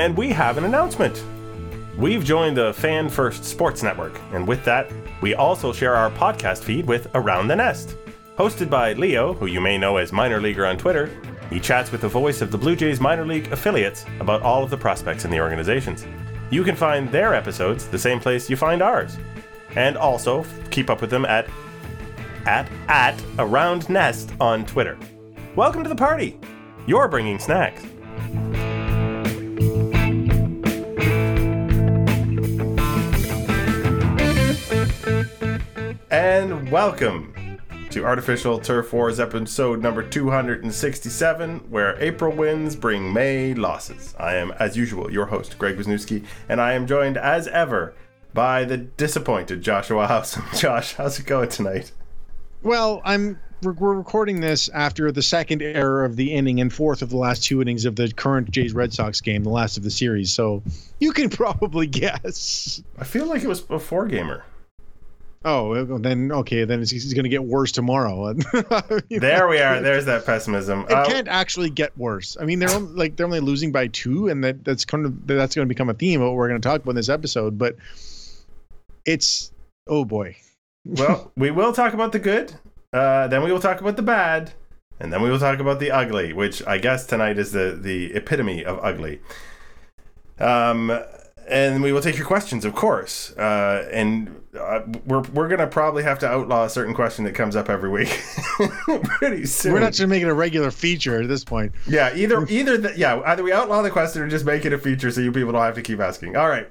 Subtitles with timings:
[0.00, 1.22] And we have an announcement.
[1.98, 4.90] We've joined the Fan First Sports Network, and with that,
[5.20, 7.98] we also share our podcast feed with Around the Nest.
[8.38, 11.10] Hosted by Leo, who you may know as Minor Leaguer on Twitter,
[11.50, 14.70] he chats with the voice of the Blue Jays minor league affiliates about all of
[14.70, 16.06] the prospects in the organizations.
[16.48, 19.18] You can find their episodes the same place you find ours.
[19.76, 21.46] And also keep up with them at
[22.46, 24.98] at at Around Nest on Twitter.
[25.56, 26.40] Welcome to the party.
[26.86, 27.84] You're bringing snacks.
[36.50, 44.16] And welcome to Artificial Turf Wars episode number 267, where April wins bring May losses.
[44.18, 47.94] I am, as usual, your host, Greg Wisniewski, and I am joined, as ever,
[48.34, 50.36] by the disappointed Joshua House.
[50.60, 51.92] Josh, how's it going tonight?
[52.64, 57.00] Well, I'm we're, we're recording this after the second error of the inning and fourth
[57.00, 59.84] of the last two innings of the current Jays Red Sox game, the last of
[59.84, 60.32] the series.
[60.32, 60.64] So
[60.98, 62.82] you can probably guess.
[62.98, 64.42] I feel like it was a four gamer.
[65.42, 68.34] Oh, then okay, then it's, it's going to get worse tomorrow.
[69.08, 69.80] there we are.
[69.80, 70.80] There's that pessimism.
[70.82, 72.36] It uh, can't actually get worse.
[72.38, 75.26] I mean, they're only, like they're only losing by two, and that that's kind of
[75.26, 77.08] that's going to become a theme of what we're going to talk about in this
[77.08, 77.56] episode.
[77.56, 77.76] But
[79.06, 79.50] it's
[79.86, 80.36] oh boy.
[80.84, 82.52] well, we will talk about the good.
[82.92, 84.52] Uh, then we will talk about the bad,
[84.98, 88.12] and then we will talk about the ugly, which I guess tonight is the the
[88.12, 89.20] epitome of ugly.
[90.38, 91.02] Um,
[91.50, 93.32] and we will take your questions, of course.
[93.36, 97.56] Uh, and uh, we're we're gonna probably have to outlaw a certain question that comes
[97.56, 98.08] up every week
[99.02, 99.72] pretty soon.
[99.72, 101.72] We're not make it a regular feature at this point.
[101.88, 104.78] Yeah, either either the, yeah, either we outlaw the question or just make it a
[104.78, 106.36] feature so you people don't have to keep asking.
[106.36, 106.68] All right,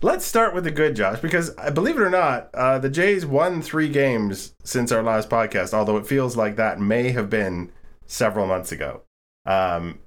[0.00, 3.26] let's start with the good, Josh, because uh, believe it or not, uh, the Jays
[3.26, 5.74] won three games since our last podcast.
[5.74, 7.70] Although it feels like that may have been
[8.06, 9.02] several months ago.
[9.44, 9.98] Um,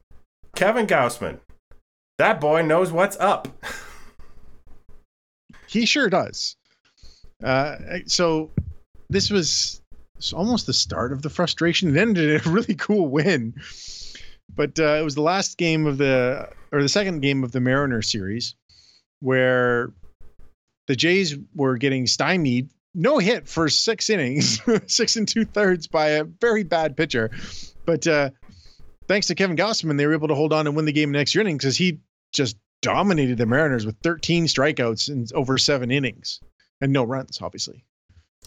[0.55, 1.39] Kevin Gausman,
[2.17, 3.47] that boy knows what's up.
[5.67, 6.55] He sure does.
[7.43, 7.77] Uh,
[8.07, 8.51] so
[9.09, 9.81] this was
[10.33, 11.95] almost the start of the frustration.
[11.95, 13.55] It ended in a really cool win,
[14.53, 17.59] but uh, it was the last game of the or the second game of the
[17.59, 18.55] Mariner series
[19.19, 19.91] where
[20.87, 26.09] the Jays were getting stymied, no hit for six innings, six and two thirds by
[26.09, 27.31] a very bad pitcher,
[27.85, 28.29] but uh,
[29.07, 31.35] thanks to Kevin Gausman, they were able to hold on and win the game next
[31.35, 31.99] inning because he
[32.33, 36.39] just dominated the Mariners with 13 strikeouts in over seven innings
[36.81, 37.83] and no runs, obviously.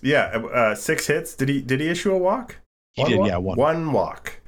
[0.01, 1.35] Yeah, uh, six hits.
[1.35, 2.57] Did he did he issue a walk?
[2.93, 3.19] He one did.
[3.19, 3.29] Walk?
[3.29, 3.57] Yeah, one.
[3.59, 4.41] One walk.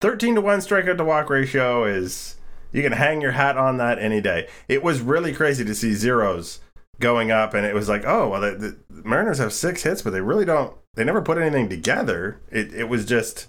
[0.00, 2.36] 13 to one strikeout to walk ratio is
[2.72, 4.48] you can hang your hat on that any day.
[4.66, 6.58] It was really crazy to see zeros
[6.98, 10.10] going up, and it was like, oh well, the, the Mariners have six hits, but
[10.10, 10.76] they really don't.
[10.94, 12.40] They never put anything together.
[12.50, 13.46] It it was just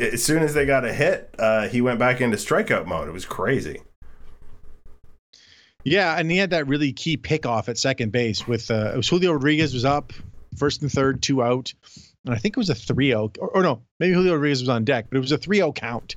[0.00, 3.06] as soon as they got a hit, uh, he went back into strikeout mode.
[3.06, 3.82] It was crazy.
[5.84, 9.32] Yeah, and he had that really key pickoff at second base with uh, was Julio
[9.32, 10.12] Rodriguez was up
[10.56, 11.72] first and third, two out,
[12.24, 14.84] and I think it was a 3-0 or, or no, maybe Julio Rodriguez was on
[14.84, 16.16] deck, but it was a 3-0 count.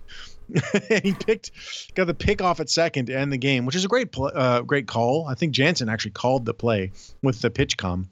[0.89, 1.51] and he picked
[1.95, 4.31] got the pick off at second to end the game, which is a great pl-
[4.33, 5.25] uh, great call.
[5.27, 6.91] I think Jansen actually called the play
[7.21, 8.09] with the pitch come,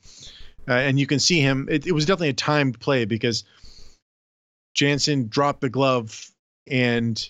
[0.67, 1.67] uh, and you can see him.
[1.69, 3.43] It, it was definitely a timed play because
[4.73, 6.31] Jansen dropped the glove
[6.67, 7.29] and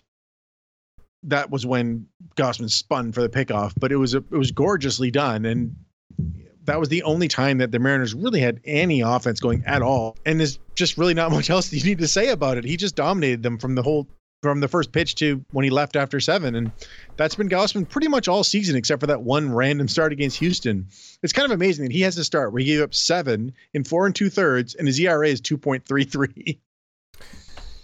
[1.24, 5.12] that was when Gausman spun for the pickoff, but it was a, it was gorgeously
[5.12, 5.76] done, and
[6.66, 10.18] that was the only time that the Mariners really had any offense going at all.
[10.26, 12.64] And there's just really not much else you need to say about it.
[12.64, 14.08] He just dominated them from the whole
[14.42, 16.72] from the first pitch to when he left after seven, and
[17.16, 20.88] that's been Gausman pretty much all season except for that one random start against Houston.
[21.22, 23.84] It's kind of amazing that he has to start where he gave up seven in
[23.84, 26.60] four and two thirds, and his ERA is two point three three.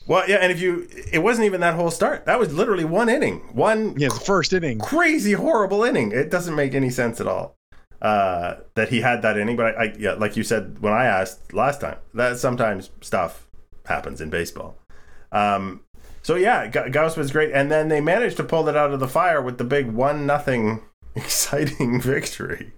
[0.08, 2.26] Well, yeah, and if you, it wasn't even that whole start.
[2.26, 6.12] That was literally one inning, one yeah, the first inning, crazy horrible inning.
[6.12, 7.58] It doesn't make any sense at all
[8.02, 9.58] uh, that he had that inning.
[9.58, 13.48] But I, I, yeah, like you said when I asked last time, that sometimes stuff
[13.86, 14.78] happens in baseball.
[15.32, 15.82] Um,
[16.22, 19.08] so yeah, Gauss was great, and then they managed to pull it out of the
[19.08, 20.82] fire with the big one nothing
[21.16, 22.74] exciting victory.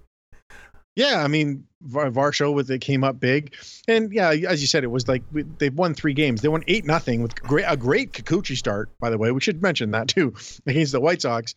[0.96, 3.54] Yeah, I mean Varsho with it came up big,
[3.88, 5.22] and yeah, as you said, it was like
[5.58, 6.42] they've won three games.
[6.42, 8.90] They won eight nothing with great, a great Kikuchi start.
[8.98, 10.34] By the way, we should mention that too
[10.66, 11.54] against the White Sox,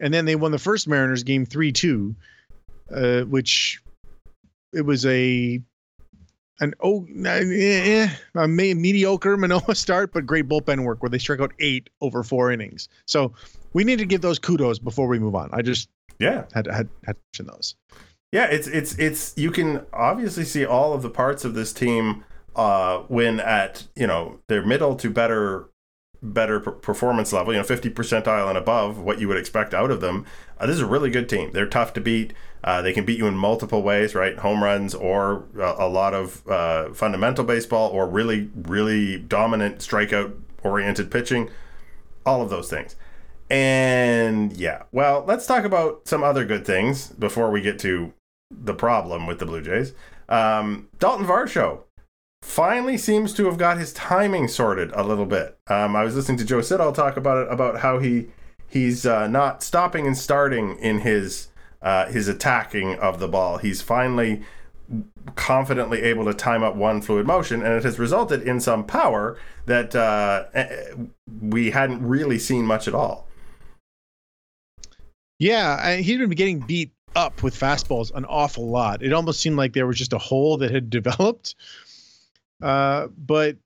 [0.00, 2.16] and then they won the first Mariners game three two,
[2.92, 3.82] uh, which
[4.72, 5.60] it was a
[6.60, 11.52] an oh eh, a mediocre Manoah start, but great bullpen work where they struck out
[11.58, 12.88] eight over four innings.
[13.06, 13.32] So
[13.72, 15.50] we need to give those kudos before we move on.
[15.52, 15.88] I just
[16.18, 17.74] yeah had had had to mention those.
[18.32, 22.24] Yeah, it's it's it's you can obviously see all of the parts of this team
[22.54, 25.68] uh when at, you know, their middle to better
[26.22, 30.00] better performance level, you know, 50 percentile and above what you would expect out of
[30.00, 30.26] them.
[30.58, 31.50] Uh, this is a really good team.
[31.52, 32.34] They're tough to beat.
[32.62, 34.36] Uh, they can beat you in multiple ways, right?
[34.38, 40.34] Home runs or uh, a lot of uh, fundamental baseball or really, really dominant strikeout
[40.62, 41.48] oriented pitching.
[42.26, 42.96] All of those things.
[43.48, 48.12] And yeah, well, let's talk about some other good things before we get to
[48.50, 49.94] the problem with the Blue Jays.
[50.28, 51.84] Um, Dalton Varsho
[52.42, 55.58] finally seems to have got his timing sorted a little bit.
[55.66, 58.28] Um, I was listening to Joe Siddall talk about it about how he
[58.68, 61.48] he's uh, not stopping and starting in his
[61.82, 63.58] uh, his attacking of the ball.
[63.58, 64.42] He's finally
[65.36, 69.38] confidently able to time up one fluid motion, and it has resulted in some power
[69.66, 70.94] that uh, eh,
[71.40, 73.28] we hadn't really seen much at all.
[75.38, 79.02] Yeah, he'd been getting beat up with fastballs an awful lot.
[79.02, 81.54] It almost seemed like there was just a hole that had developed.
[82.62, 83.56] Uh, but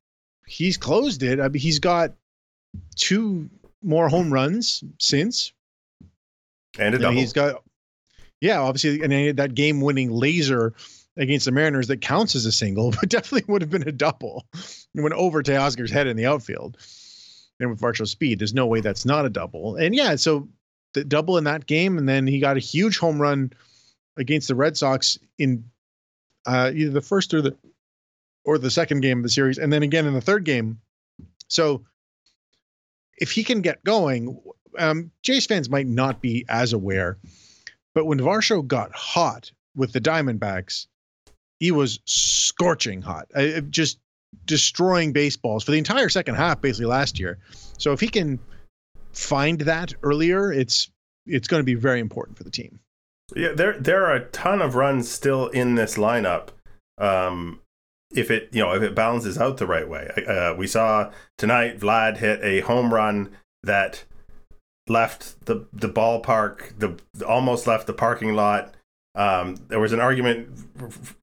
[0.46, 1.40] he's closed it.
[1.40, 2.12] I mean, he's got
[2.96, 3.50] two
[3.82, 5.52] more home runs since.
[6.78, 7.16] And a double.
[7.16, 7.62] he's got,
[8.40, 10.74] yeah, obviously, and that game-winning laser
[11.16, 14.44] against the Mariners that counts as a single, but definitely would have been a double.
[14.52, 16.78] It went over Teoscar's head in the outfield.
[17.60, 19.76] And with Varsho's speed, there's no way that's not a double.
[19.76, 20.48] And yeah, so
[21.02, 23.52] double in that game, and then he got a huge home run
[24.16, 25.64] against the Red Sox in
[26.46, 27.56] uh, either the first or the
[28.44, 30.78] or the second game of the series, and then again in the third game.
[31.48, 31.84] So
[33.16, 34.40] if he can get going,
[34.78, 37.18] um, Jays fans might not be as aware,
[37.94, 40.86] but when Varsho got hot with the Diamondbacks,
[41.58, 43.98] he was scorching hot, uh, just
[44.44, 47.38] destroying baseballs for the entire second half, basically last year.
[47.78, 48.38] So if he can
[49.14, 50.90] find that earlier, it's
[51.26, 52.80] it's going to be very important for the team.
[53.34, 56.48] Yeah, there there are a ton of runs still in this lineup.
[56.98, 57.60] Um,
[58.14, 61.80] if it you know if it balances out the right way, uh, we saw tonight
[61.80, 63.30] Vlad hit a home run
[63.62, 64.04] that
[64.88, 68.74] left the the ballpark, the almost left the parking lot.
[69.16, 70.48] Um, there was an argument,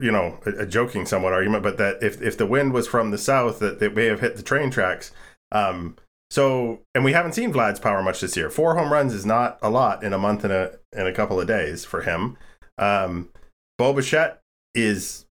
[0.00, 3.10] you know, a, a, joking somewhat argument, but that if if the wind was from
[3.10, 5.12] the south, that they may have hit the train tracks.
[5.52, 5.96] Um,
[6.32, 8.48] so, and we haven't seen Vlad's power much this year.
[8.48, 11.38] Four home runs is not a lot in a month and a in a couple
[11.38, 12.38] of days for him.
[12.78, 13.28] Um,
[13.76, 14.40] Bo Bichette
[14.74, 15.26] is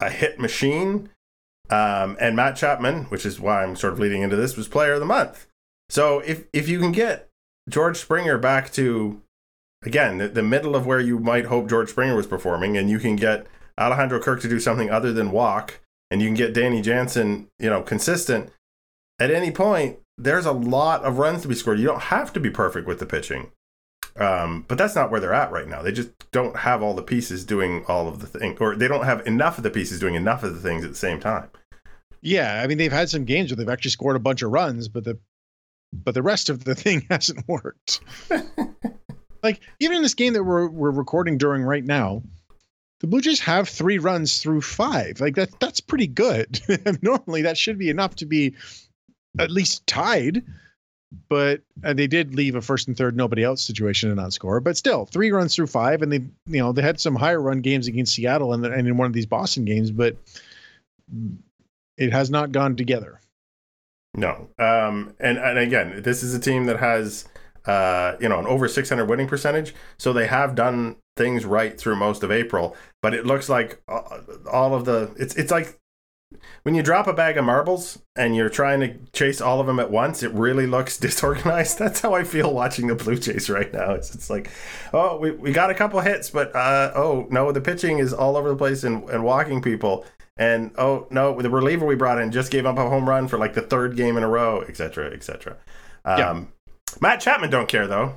[0.00, 1.10] a hit machine,
[1.70, 4.94] um, and Matt Chapman, which is why I'm sort of leading into this, was Player
[4.94, 5.46] of the Month.
[5.88, 7.28] So, if if you can get
[7.68, 9.22] George Springer back to
[9.84, 12.98] again the, the middle of where you might hope George Springer was performing, and you
[12.98, 13.46] can get
[13.78, 15.78] Alejandro Kirk to do something other than walk,
[16.10, 18.50] and you can get Danny Jansen, you know, consistent
[19.20, 21.78] at any point there's a lot of runs to be scored.
[21.78, 23.50] You don't have to be perfect with the pitching.
[24.16, 25.82] Um, but that's not where they're at right now.
[25.82, 29.04] They just don't have all the pieces doing all of the things, or they don't
[29.04, 31.48] have enough of the pieces doing enough of the things at the same time.
[32.20, 34.88] Yeah, I mean they've had some games where they've actually scored a bunch of runs,
[34.88, 35.18] but the
[35.92, 38.00] but the rest of the thing hasn't worked.
[39.42, 42.22] like even in this game that we're we're recording during right now,
[43.00, 45.20] the Blue Jays have three runs through five.
[45.20, 46.60] Like that that's pretty good.
[47.02, 48.54] Normally that should be enough to be
[49.38, 50.42] at least tied.
[51.28, 54.60] But uh, they did leave a first and third nobody else situation and not score.
[54.60, 57.60] But still, three runs through five, and they you know they had some higher run
[57.60, 60.16] games against Seattle and, and in one of these Boston games, but
[61.98, 63.20] it has not gone together.
[64.14, 67.26] No, um, and and again, this is a team that has
[67.66, 71.96] uh, you know an over 600 winning percentage, so they have done things right through
[71.96, 72.76] most of April.
[73.00, 74.18] But it looks like uh,
[74.50, 75.78] all of the it's it's like
[76.62, 79.78] when you drop a bag of marbles and you're trying to chase all of them
[79.78, 81.78] at once, it really looks disorganized.
[81.78, 83.92] That's how I feel watching the Blue Jays right now.
[83.92, 84.50] It's, it's like,
[84.92, 88.36] oh, we, we got a couple hits, but uh, oh, no, the pitching is all
[88.36, 90.04] over the place and, and walking people.
[90.36, 93.38] And oh, no, the reliever we brought in just gave up a home run for
[93.38, 95.56] like the third game in a row, etc., etc.
[96.04, 96.44] Um, yeah.
[97.00, 98.14] Matt Chapman don't care, though.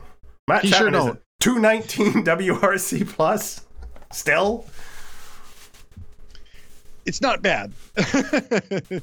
[0.47, 3.65] Matt he Chapman sure is 219 WRC plus
[4.11, 4.65] still
[7.05, 7.71] it's not bad.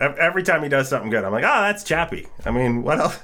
[0.00, 2.26] Every time he does something good, I'm like, oh, that's Chappie.
[2.44, 3.18] I mean, what else?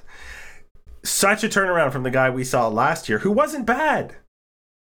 [1.05, 4.17] Such a turnaround from the guy we saw last year, who wasn't bad.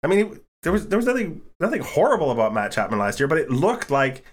[0.02, 3.26] I mean, he, there was there was nothing nothing horrible about Matt Chapman last year,
[3.26, 4.24] but it looked like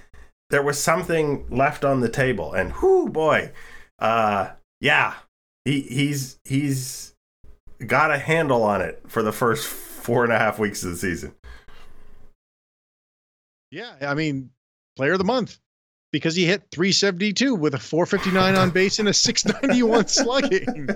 [0.50, 2.54] there was something left on the table.
[2.54, 3.52] And whoo boy,
[4.00, 5.16] uh, yeah,
[5.66, 7.16] he he's he's
[7.86, 10.98] got a handle on it for the first four and a half weeks of the
[10.98, 11.34] season.
[13.72, 14.50] Yeah, I mean,
[14.98, 15.58] player of the month
[16.12, 20.90] because he hit 372 with a 459 on base and a 691 slugging.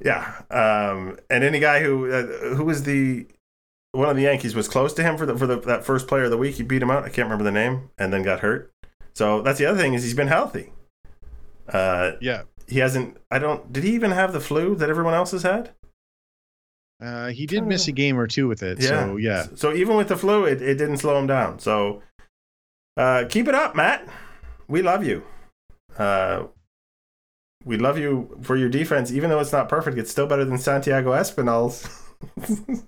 [0.00, 3.26] Yeah, um, and any guy who uh, who was the
[3.92, 6.24] one of the Yankees was close to him for the for the, that first player
[6.24, 6.56] of the week.
[6.56, 7.04] He beat him out.
[7.04, 8.72] I can't remember the name, and then got hurt.
[9.14, 10.72] So that's the other thing is he's been healthy.
[11.68, 12.42] Uh, Yeah.
[12.68, 13.16] he hasn't.
[13.30, 13.72] I don't.
[13.72, 15.70] Did he even have the flu that everyone else has had?
[17.00, 18.82] Uh, he did Kinda- miss a game or two with it.
[18.82, 19.46] So yeah.
[19.56, 21.58] So even with the flu, it, it didn't slow him down.
[21.58, 22.02] So
[22.96, 24.08] uh, keep it up, Matt.
[24.68, 25.22] We love you.
[25.98, 26.44] Uh,
[27.64, 29.98] we love you for your defense, even though it's not perfect.
[29.98, 31.88] It's still better than Santiago Espinal's.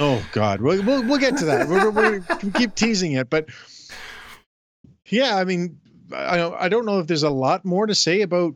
[0.00, 1.68] Oh God, we'll we'll, we'll get to that.
[1.68, 3.48] We're, we're, we keep teasing it, but
[5.06, 5.80] yeah, I mean,
[6.14, 8.54] I don't I don't know if there's a lot more to say about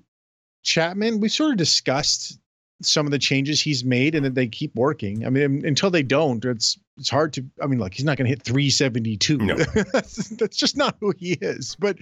[0.63, 1.19] Chapman.
[1.19, 2.39] We sort of discussed
[2.83, 5.27] some of the changes he's made, and that they keep working.
[5.27, 7.45] I mean, until they don't, it's it's hard to.
[7.63, 9.39] I mean, like he's not going to hit 372.
[9.39, 9.57] No.
[9.93, 11.77] that's, that's just not who he is.
[11.79, 11.99] But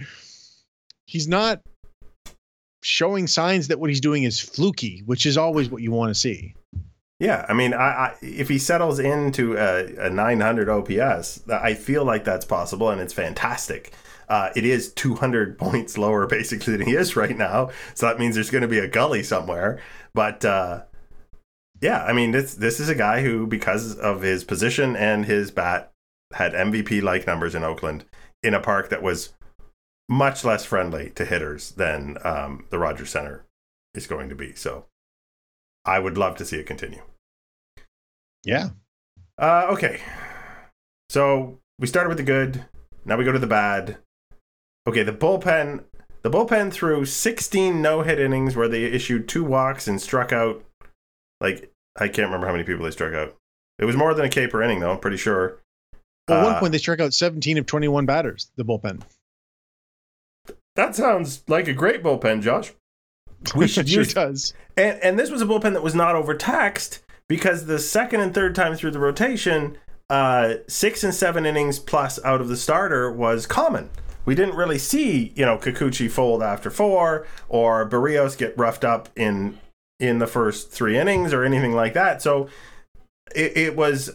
[1.07, 1.61] he's not
[2.83, 6.19] showing signs that what he's doing is fluky, which is always what you want to
[6.19, 6.55] see.
[7.19, 12.05] Yeah, I mean, I, I if he settles into a, a 900 OPS, I feel
[12.05, 13.93] like that's possible, and it's fantastic.
[14.29, 18.35] Uh, it is 200 points lower basically than he is right now, so that means
[18.35, 19.81] there's going to be a gully somewhere.
[20.15, 20.85] But uh,
[21.81, 25.51] yeah, I mean, this this is a guy who, because of his position and his
[25.51, 25.93] bat,
[26.33, 28.05] had MVP like numbers in Oakland
[28.43, 29.35] in a park that was
[30.09, 33.45] much less friendly to hitters than um, the Rogers Center
[33.95, 34.55] is going to be.
[34.55, 34.87] So
[35.85, 37.03] I would love to see it continue.
[38.45, 38.71] Yeah.
[39.39, 40.01] Uh, okay.
[41.09, 42.65] So we started with the good.
[43.05, 43.99] Now we go to the bad.
[44.87, 45.85] Okay, the bullpen.
[46.23, 50.63] The bullpen threw 16 no-hit innings where they issued two walks and struck out.
[51.41, 53.35] Like I can't remember how many people they struck out.
[53.79, 54.91] It was more than a K per inning, though.
[54.93, 55.59] I'm pretty sure.
[56.29, 58.51] Well, at Uh, one point they struck out 17 of 21 batters.
[58.57, 59.03] The bullpen.
[60.77, 62.73] That sounds like a great bullpen, Josh.
[63.57, 64.53] We should sure use does.
[64.77, 68.55] And and this was a bullpen that was not overtaxed because the second and third
[68.55, 69.79] time through the rotation,
[70.11, 73.89] uh, six and seven innings plus out of the starter was common.
[74.25, 79.09] We didn't really see, you know, Kikuchi fold after four or Berríos get roughed up
[79.17, 79.59] in
[79.99, 82.23] in the first three innings or anything like that.
[82.23, 82.49] So
[83.35, 84.11] it, it was,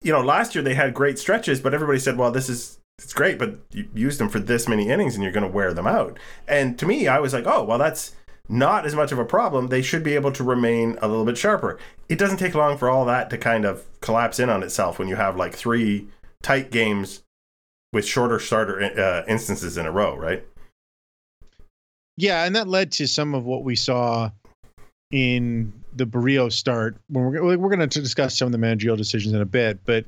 [0.00, 3.12] you know, last year they had great stretches, but everybody said, well, this is it's
[3.12, 5.86] great, but you used them for this many innings and you're going to wear them
[5.86, 6.16] out.
[6.46, 8.14] And to me, I was like, oh, well, that's
[8.48, 9.68] not as much of a problem.
[9.68, 11.78] They should be able to remain a little bit sharper.
[12.08, 15.08] It doesn't take long for all that to kind of collapse in on itself when
[15.08, 16.08] you have like three
[16.42, 17.22] tight games
[17.94, 20.44] with shorter starter uh, instances in a row, right?
[22.16, 24.30] Yeah, and that led to some of what we saw
[25.10, 26.96] in the Barrio start.
[27.08, 30.04] When we're we're going to discuss some of the managerial decisions in a bit, but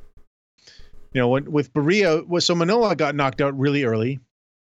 [1.12, 4.20] you know, when, with Barrio, so Manoah got knocked out really early.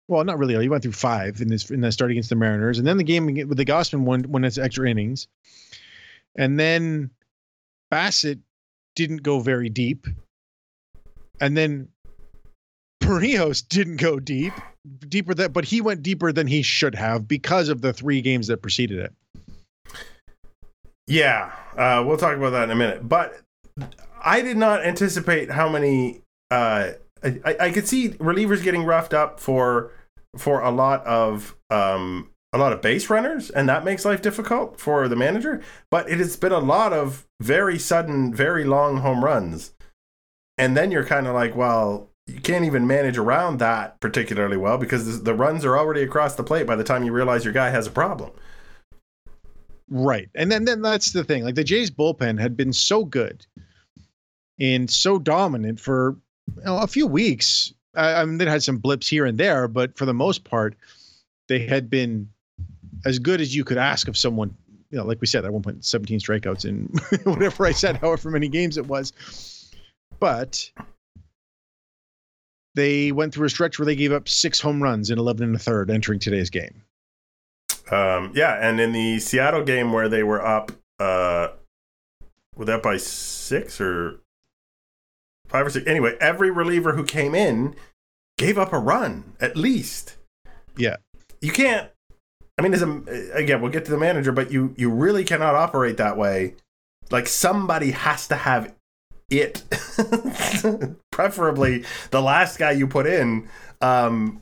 [0.08, 0.66] Well, not really early.
[0.66, 3.04] He went through five in this in that start against the Mariners, and then the
[3.04, 5.28] game with the Gausman won when it's extra innings,
[6.36, 7.12] and then
[7.92, 8.40] Bassitt
[8.96, 10.08] didn't go very deep,
[11.40, 11.90] and then
[13.10, 14.54] Berríos didn't go deep
[15.08, 18.48] deeper that but he went deeper than he should have because of the three games
[18.48, 19.14] that preceded it
[21.10, 23.10] Yeah, uh, we'll talk about that in a minute.
[23.10, 23.42] But
[24.24, 26.22] I did not anticipate how many.
[26.52, 26.92] Uh,
[27.24, 29.92] I, I could see relievers getting roughed up for
[30.38, 34.80] for a lot of um, a lot of base runners, and that makes life difficult
[34.80, 35.62] for the manager.
[35.90, 39.74] But it has been a lot of very sudden, very long home runs,
[40.60, 44.78] and then you're kind of like, well, you can't even manage around that particularly well
[44.78, 47.70] because the runs are already across the plate by the time you realize your guy
[47.70, 48.32] has a problem.
[49.90, 50.30] right.
[50.36, 51.44] And then then that's the thing.
[51.44, 53.46] Like the jays bullpen had been so good
[54.60, 56.18] and so dominant for
[56.58, 57.74] you know, a few weeks.
[57.96, 60.76] I, I mean they had some blips here and there but for the most part
[61.48, 62.30] they had been
[63.06, 64.56] as good as you could ask of someone
[64.92, 66.86] you know like we said at one point 17 strikeouts in
[67.32, 69.14] whatever i said however many games it was.
[70.20, 70.70] But
[72.80, 75.56] they went through a stretch where they gave up six home runs in 11 and
[75.56, 76.82] a third entering today's game.
[77.92, 81.50] Um, yeah, and in the Seattle game where they were up, uh,
[82.58, 84.20] they up by six or
[85.48, 85.88] five or six?
[85.88, 87.76] Anyway, every reliever who came in
[88.38, 90.18] gave up a run at least.
[90.78, 90.98] Yeah.
[91.42, 91.90] You can't.
[92.58, 95.56] I mean, as a again, we'll get to the manager, but you you really cannot
[95.56, 96.56] operate that way.
[97.10, 98.76] Like somebody has to have
[99.30, 99.64] it,
[101.12, 103.48] preferably the last guy you put in.
[103.82, 104.42] Um,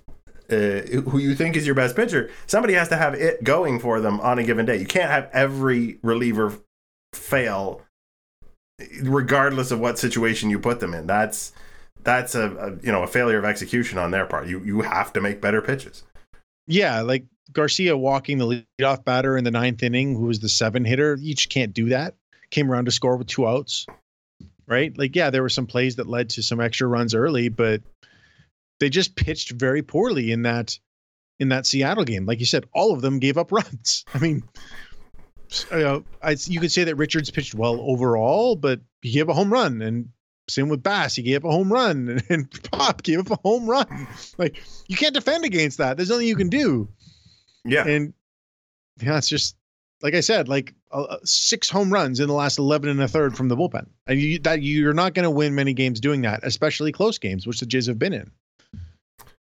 [0.50, 0.80] uh,
[1.10, 4.18] who you think is your best pitcher, somebody has to have it going for them
[4.22, 4.78] on a given day.
[4.78, 6.54] You can't have every reliever
[7.14, 7.82] fail,
[9.02, 11.06] regardless of what situation you put them in.
[11.06, 11.52] That's
[12.04, 14.48] that's a, a you know a failure of execution on their part.
[14.48, 16.04] You you have to make better pitches.
[16.66, 20.86] Yeah, like Garcia walking the leadoff batter in the ninth inning, who was the seven
[20.86, 21.18] hitter.
[21.20, 22.16] You just can't do that.
[22.52, 23.86] Came around to score with two outs,
[24.68, 24.96] right?
[24.98, 27.82] Like, yeah, there were some plays that led to some extra runs early, but
[28.80, 30.78] they just pitched very poorly in that
[31.40, 32.26] in that Seattle game.
[32.26, 34.04] Like you said, all of them gave up runs.
[34.14, 34.44] I mean,
[35.72, 39.52] uh, I, you could say that Richards pitched well overall, but he gave a home
[39.52, 40.10] run, and
[40.50, 43.42] same with Bass, he gave up a home run, and, and Pop gave up a
[43.48, 44.08] home run.
[44.38, 45.98] Like you can't defend against that.
[45.98, 46.90] There's nothing you can do.
[47.66, 48.14] Yeah, and
[49.02, 49.57] yeah, it's just
[50.02, 53.08] like I said, like uh, uh six home runs in the last 11 and a
[53.08, 53.88] third from the bullpen.
[54.08, 57.48] And you, that you're not going to win many games doing that, especially close games,
[57.48, 58.32] which the Jays have been in.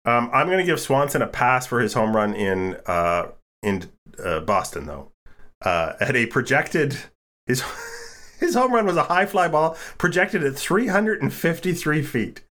[0.05, 3.29] Um, I'm going to give Swanson a pass for his home run in uh,
[3.63, 3.89] in
[4.23, 5.11] uh, Boston, though.
[5.63, 6.97] Uh, at a projected
[7.47, 7.63] his
[8.39, 12.43] his home run was a high fly ball projected at 353 feet.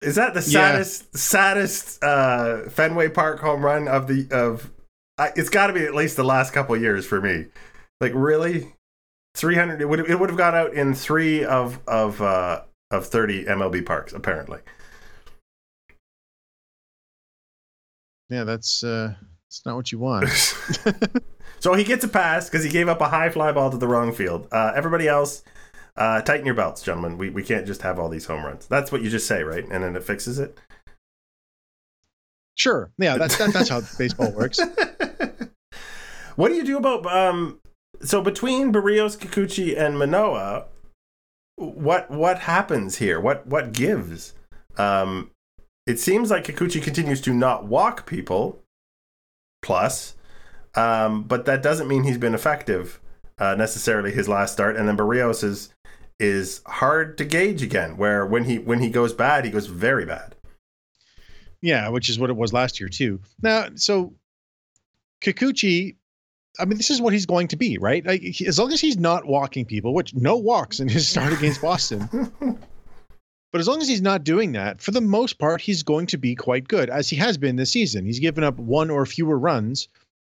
[0.00, 1.18] Is that the saddest yeah.
[1.18, 4.70] saddest uh, Fenway Park home run of the of?
[5.18, 7.46] Uh, it's got to be at least the last couple years for me.
[8.00, 8.74] Like really,
[9.34, 9.80] 300.
[9.80, 13.84] It would it would have gone out in three of of uh, of 30 MLB
[13.84, 14.60] parks apparently.
[18.28, 19.14] Yeah, that's uh,
[19.46, 20.28] that's not what you want.
[21.60, 23.88] so he gets a pass because he gave up a high fly ball to the
[23.88, 24.48] wrong field.
[24.50, 25.42] Uh, everybody else,
[25.96, 27.18] uh, tighten your belts, gentlemen.
[27.18, 28.66] We we can't just have all these home runs.
[28.66, 29.64] That's what you just say, right?
[29.64, 30.58] And then it fixes it.
[32.54, 32.90] Sure.
[32.98, 34.58] Yeah, that's that, that's how baseball works.
[36.36, 37.60] what do you do about um?
[38.02, 40.66] So between Berríos, Kikuchi, and Manoah,
[41.56, 43.20] what what happens here?
[43.20, 44.34] What what gives?
[44.76, 45.30] Um,
[45.86, 48.62] it seems like Kikuchi continues to not walk people,
[49.62, 50.14] plus,
[50.74, 53.00] um, but that doesn't mean he's been effective
[53.38, 54.76] uh, necessarily his last start.
[54.76, 55.74] And then Berríos is
[56.18, 57.96] is hard to gauge again.
[57.96, 60.36] Where when he when he goes bad, he goes very bad.
[61.60, 63.20] Yeah, which is what it was last year too.
[63.42, 64.14] Now, so
[65.22, 65.96] Kikuchi,
[66.58, 68.04] I mean, this is what he's going to be, right?
[68.04, 71.62] Like, as long as he's not walking people, which no walks in his start against
[71.62, 72.08] Boston.
[73.52, 76.16] But as long as he's not doing that, for the most part, he's going to
[76.16, 78.06] be quite good, as he has been this season.
[78.06, 79.88] He's given up one or fewer runs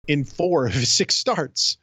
[0.08, 1.76] in four of his six starts.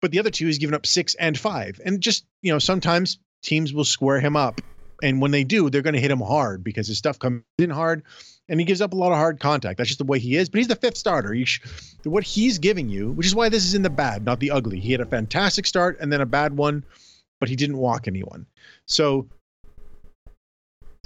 [0.00, 1.80] But the other two, he's given up six and five.
[1.84, 4.60] And just, you know, sometimes teams will square him up.
[5.02, 7.70] And when they do, they're going to hit him hard because his stuff comes in
[7.70, 8.04] hard
[8.48, 9.78] and he gives up a lot of hard contact.
[9.78, 10.48] That's just the way he is.
[10.48, 11.34] But he's the fifth starter.
[11.44, 11.60] Sh-
[12.04, 14.78] what he's giving you, which is why this is in the bad, not the ugly.
[14.78, 16.84] He had a fantastic start and then a bad one,
[17.40, 18.46] but he didn't walk anyone.
[18.86, 19.26] So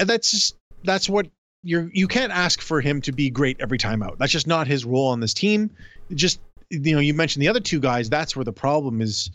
[0.01, 1.27] and that's just that's what
[1.63, 4.19] you're you can't ask for him to be great every time out.
[4.19, 5.71] That's just not his role on this team.
[6.15, 8.09] Just you know, you mentioned the other two guys.
[8.09, 9.31] That's where the problem is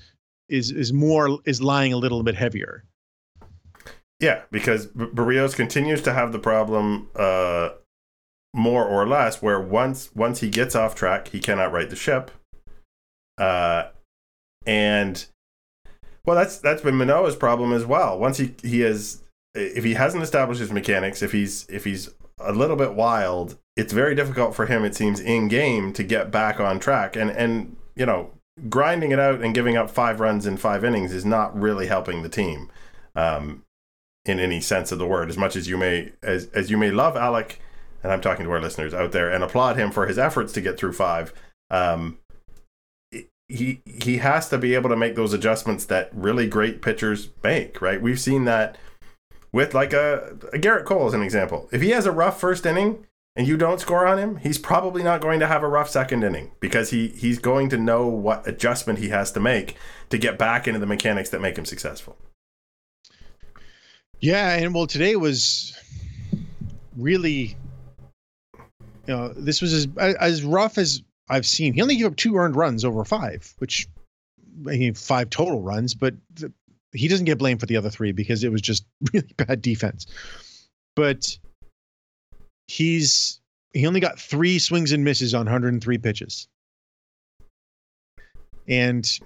[0.49, 2.83] is is more is lying a little bit heavier.
[4.19, 7.69] Yeah, because Berrios continues to have the problem uh,
[8.55, 12.31] more or less where once once he gets off track, he cannot right the ship.
[13.37, 13.89] Uh,
[14.65, 15.25] and
[16.25, 18.17] well, that's that's been Manoah's problem as well.
[18.17, 19.21] Once he he has
[19.53, 23.93] if he hasn't established his mechanics, if he's if he's a little bit wild, it's
[23.93, 24.85] very difficult for him.
[24.85, 28.31] It seems in game to get back on track, and and you know
[28.69, 32.23] grinding it out and giving up five runs in five innings is not really helping
[32.23, 32.71] the team,
[33.17, 33.63] um,
[34.25, 35.29] in any sense of the word.
[35.29, 37.59] As much as you may as as you may love Alec,
[38.05, 40.61] and I'm talking to our listeners out there and applaud him for his efforts to
[40.61, 41.33] get through five.
[41.71, 42.19] Um,
[43.47, 47.81] he he has to be able to make those adjustments that really great pitchers make.
[47.81, 48.77] Right, we've seen that
[49.51, 51.67] with like a, a Gerrit Cole as an example.
[51.71, 55.01] If he has a rough first inning and you don't score on him, he's probably
[55.01, 58.47] not going to have a rough second inning because he he's going to know what
[58.47, 59.77] adjustment he has to make
[60.11, 62.17] to get back into the mechanics that make him successful.
[64.19, 65.75] Yeah, and well, today was
[66.95, 67.57] really,
[69.07, 71.73] you know, this was as as rough as I've seen.
[71.73, 73.87] He only gave up two earned runs over five, which
[74.67, 76.51] I mean five total runs, but the,
[76.93, 80.07] he doesn't get blamed for the other three because it was just really bad defense.
[80.95, 81.37] But
[82.67, 83.41] he's
[83.73, 86.47] he only got three swings and misses on 103 pitches.
[88.67, 89.19] And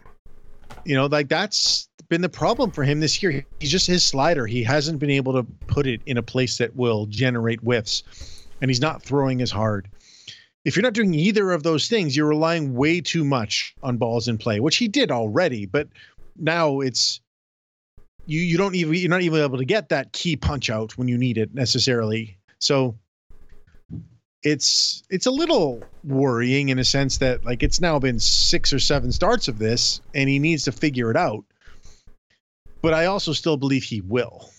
[0.86, 3.46] you know, like that's been the problem for him this year.
[3.60, 4.48] He's just his slider.
[4.48, 8.04] He hasn't been able to put it in a place that will generate whiffs.
[8.62, 9.90] And he's not throwing as hard.
[10.66, 14.28] If you're not doing either of those things, you're relying way too much on balls
[14.28, 15.88] in play, which he did already, but
[16.36, 17.22] now it's
[18.26, 21.08] you you don't even you're not even able to get that key punch out when
[21.08, 22.38] you need it necessarily.
[22.60, 22.96] So
[24.44, 28.80] it's it's a little worrying in a sense that like it's now been six or
[28.80, 31.44] seven starts of this and he needs to figure it out.
[32.82, 34.50] But I also still believe he will.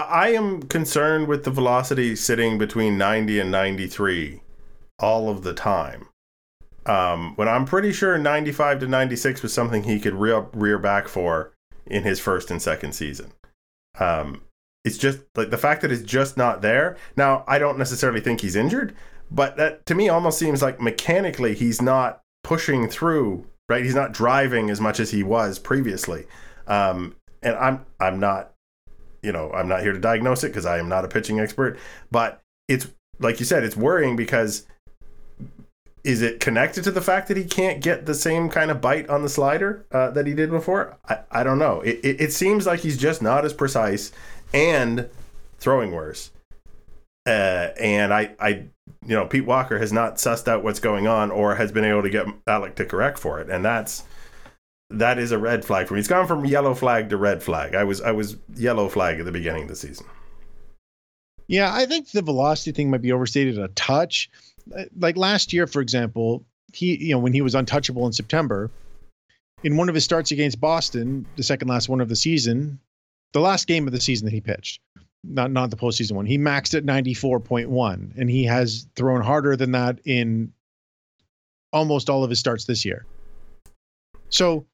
[0.00, 4.40] I am concerned with the velocity sitting between 90 and 93
[4.98, 6.08] all of the time.
[6.86, 11.08] Um, when I'm pretty sure 95 to 96 was something he could rear, rear back
[11.08, 11.52] for
[11.86, 13.32] in his first and second season.
[13.98, 14.42] Um,
[14.84, 16.96] it's just like the fact that it's just not there.
[17.16, 18.94] Now, I don't necessarily think he's injured,
[19.30, 23.84] but that to me almost seems like mechanically he's not pushing through, right?
[23.84, 26.26] He's not driving as much as he was previously.
[26.68, 28.52] Um, and I'm I'm not,
[29.26, 31.78] you know, I'm not here to diagnose it because I am not a pitching expert,
[32.12, 32.86] but it's
[33.18, 34.66] like you said, it's worrying because
[36.04, 39.08] is it connected to the fact that he can't get the same kind of bite
[39.08, 40.96] on the slider uh, that he did before?
[41.08, 41.80] I, I don't know.
[41.80, 44.12] It, it, it seems like he's just not as precise
[44.54, 45.10] and
[45.58, 46.30] throwing worse.
[47.26, 48.48] Uh, and I, I,
[49.04, 52.02] you know, Pete Walker has not sussed out what's going on or has been able
[52.02, 54.04] to get Alec to correct for it, and that's
[54.90, 56.00] that is a red flag for me.
[56.00, 57.74] He's gone from yellow flag to red flag.
[57.74, 60.06] I was I was yellow flag at the beginning of the season.
[61.48, 64.30] Yeah, I think the velocity thing might be overstated a touch.
[64.98, 68.70] Like last year, for example, he you know when he was untouchable in September,
[69.62, 72.78] in one of his starts against Boston, the second last one of the season,
[73.32, 74.80] the last game of the season that he pitched,
[75.24, 78.86] not not the postseason one, he maxed at ninety four point one, and he has
[78.94, 80.52] thrown harder than that in
[81.72, 83.04] almost all of his starts this year.
[84.28, 84.66] So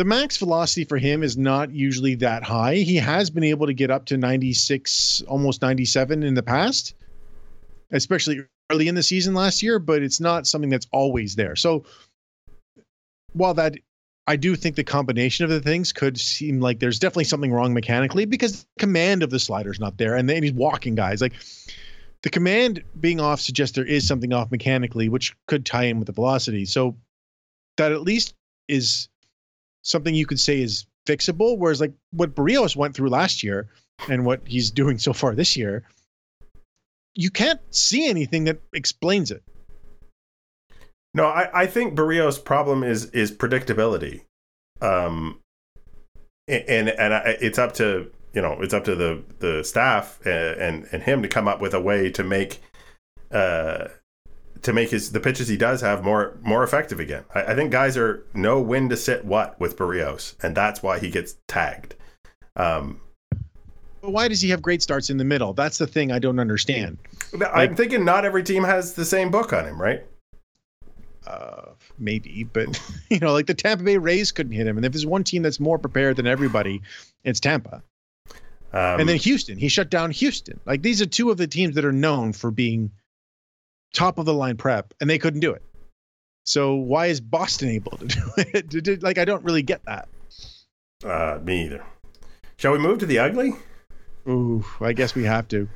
[0.00, 2.76] the max velocity for him is not usually that high.
[2.76, 6.94] He has been able to get up to 96, almost 97 in the past,
[7.92, 8.40] especially
[8.72, 11.54] early in the season last year, but it's not something that's always there.
[11.54, 11.84] So
[13.34, 13.74] while that
[14.26, 17.74] I do think the combination of the things could seem like there's definitely something wrong
[17.74, 21.20] mechanically because the command of the slider's not there and then he's walking guys.
[21.20, 21.34] Like
[22.22, 26.06] the command being off suggests there is something off mechanically, which could tie in with
[26.06, 26.64] the velocity.
[26.64, 26.96] So
[27.76, 28.32] that at least
[28.66, 29.09] is
[29.82, 31.58] something you could say is fixable.
[31.58, 33.68] Whereas like what Berríos went through last year
[34.08, 35.82] and what he's doing so far this year,
[37.14, 39.42] you can't see anything that explains it.
[41.12, 44.22] No, I, I think Berríos' problem is is predictability,
[44.80, 45.40] um,
[46.46, 50.60] and and I, it's up to you know it's up to the the staff and,
[50.60, 52.62] and and him to come up with a way to make
[53.32, 53.88] uh
[54.62, 57.24] to make his the pitches he does have more more effective again.
[57.34, 60.98] I, I think guys are know when to sit what with Berríos, and that's why
[60.98, 61.94] he gets tagged.
[62.56, 63.00] Um,
[64.00, 65.52] but why does he have great starts in the middle?
[65.52, 66.98] That's the thing I don't understand.
[67.32, 70.04] I'm like, thinking not every team has the same book on him, right?
[71.26, 74.92] Uh, maybe, but you know, like the Tampa Bay Rays couldn't hit him, and if
[74.92, 76.82] there's one team that's more prepared than everybody,
[77.24, 77.82] it's Tampa.
[78.72, 80.60] Um, and then Houston, he shut down Houston.
[80.64, 82.90] Like these are two of the teams that are known for being
[83.94, 85.62] top of the line prep, and they couldn't do it.
[86.44, 89.02] So why is Boston able to do it?
[89.02, 90.08] like I don't really get that.
[91.04, 91.84] Uh, me either.
[92.56, 93.54] Shall we move to the ugly?
[94.28, 95.68] Ooh, I guess we have to.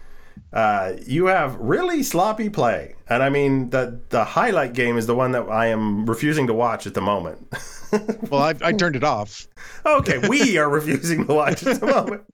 [0.52, 5.14] Uh, you have really sloppy play, and I mean the the highlight game is the
[5.14, 7.48] one that I am refusing to watch at the moment.
[8.30, 9.48] well, I, I turned it off.
[9.86, 12.24] Okay, we are refusing to watch at the moment.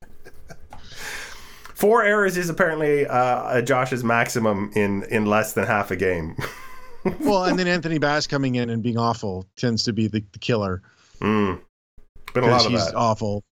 [1.81, 6.37] Four errors is apparently uh, Josh's maximum in in less than half a game.
[7.21, 10.39] well, and then Anthony Bass coming in and being awful tends to be the, the
[10.39, 10.83] killer.
[11.23, 11.59] Mm.
[12.35, 12.95] Been a lot of he's that.
[12.95, 13.45] awful.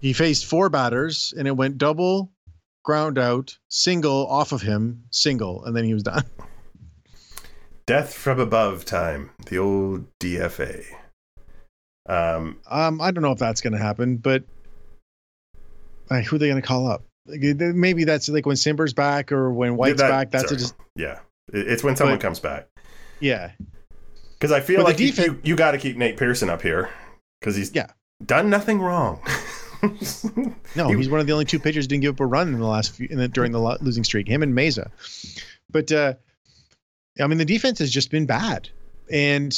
[0.00, 2.32] He faced four batters and it went double,
[2.82, 6.24] ground out, single off of him, single, and then he was done.
[7.86, 10.86] Death from above time, the old DFA.
[12.08, 14.44] Um, um I don't know if that's going to happen, but
[16.08, 17.04] like, who are they going to call up?
[17.26, 20.30] Maybe that's like when Cimber's back or when White's that, back.
[20.30, 21.20] That's just yeah.
[21.52, 22.68] It's when someone but, comes back.
[23.20, 23.52] Yeah.
[24.38, 26.88] Because I feel but like defense, you, you, got to keep Nate Pearson up here
[27.40, 27.88] because he's yeah
[28.24, 29.20] done nothing wrong.
[30.74, 32.58] no, he, he's one of the only two pitchers didn't give up a run in
[32.58, 34.28] the last few, in the, during the losing streak.
[34.28, 34.90] Him and Mayza,
[35.70, 36.14] but uh,
[37.20, 38.70] I mean the defense has just been bad,
[39.10, 39.54] and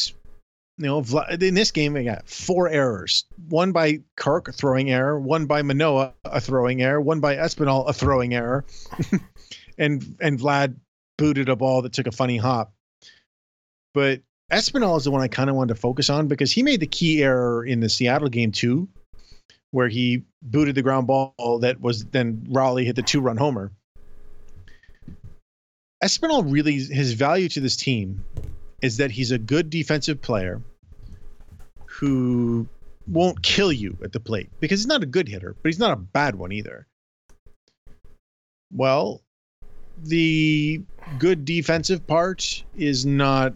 [0.79, 1.05] you know
[1.41, 5.63] in this game we got four errors: one by Kirk a throwing error, one by
[5.63, 8.65] Manoah a throwing error, one by Espinal a throwing error,
[9.79, 10.77] and and Vlad
[11.19, 12.73] booted a ball that took a funny hop.
[13.95, 16.81] But Espinal is the one I kind of wanted to focus on because he made
[16.81, 18.89] the key error in the Seattle game too
[19.73, 23.73] where he booted the ground ball that was then Raleigh hit the two run homer.
[26.05, 28.25] Espinal really his value to this team
[28.83, 30.61] is that he's a good defensive player
[31.87, 32.69] who
[33.07, 35.93] won't kill you at the plate because he's not a good hitter, but he's not
[35.93, 36.87] a bad one either.
[38.73, 39.23] Well,
[40.05, 40.83] the
[41.19, 43.55] good defensive part is not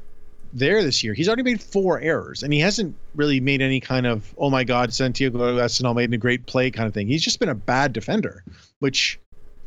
[0.53, 1.15] there this year.
[1.15, 4.65] He's already made four errors, and he hasn't really made any kind of "oh my
[4.65, 7.09] God, Santiago Espinal made a great play" kind of thing.
[7.09, 8.45] He's just been a bad defender,
[8.79, 9.19] which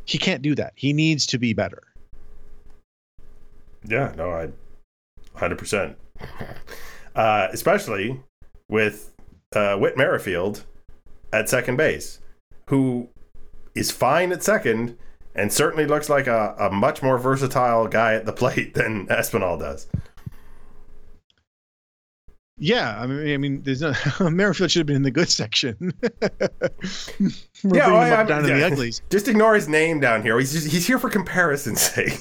[0.04, 0.72] he can't do that.
[0.76, 1.82] He needs to be better.
[3.86, 4.50] Yeah, no, I,
[5.34, 5.96] hundred percent.
[7.14, 8.20] Uh, especially
[8.68, 9.12] with
[9.54, 10.64] uh, Whit Merrifield
[11.32, 12.20] at second base,
[12.66, 13.08] who
[13.74, 14.96] is fine at second
[15.34, 19.58] and certainly looks like a, a much more versatile guy at the plate than Espinal
[19.58, 19.86] does.
[22.62, 23.94] Yeah, I mean, I mean, there's no
[24.30, 25.94] Merrifield should have been in the good section.
[26.02, 27.30] yeah,
[27.64, 28.52] well, I, down yeah.
[28.52, 29.00] in the uglies.
[29.08, 30.38] Just ignore his name down here.
[30.38, 32.20] He's just, he's here for comparison's sake.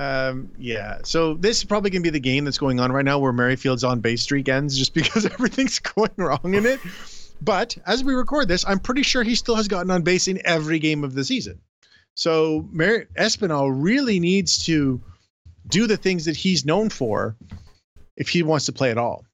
[0.00, 3.18] Um, yeah, so this is probably gonna be the game that's going on right now,
[3.18, 6.80] where Merrifield's on base streak ends, just because everything's going wrong in it.
[7.42, 10.40] But as we record this, I'm pretty sure he still has gotten on base in
[10.46, 11.60] every game of the season.
[12.14, 15.02] So Mer- Espinal really needs to
[15.68, 17.36] do the things that he's known for
[18.16, 19.26] if he wants to play at all.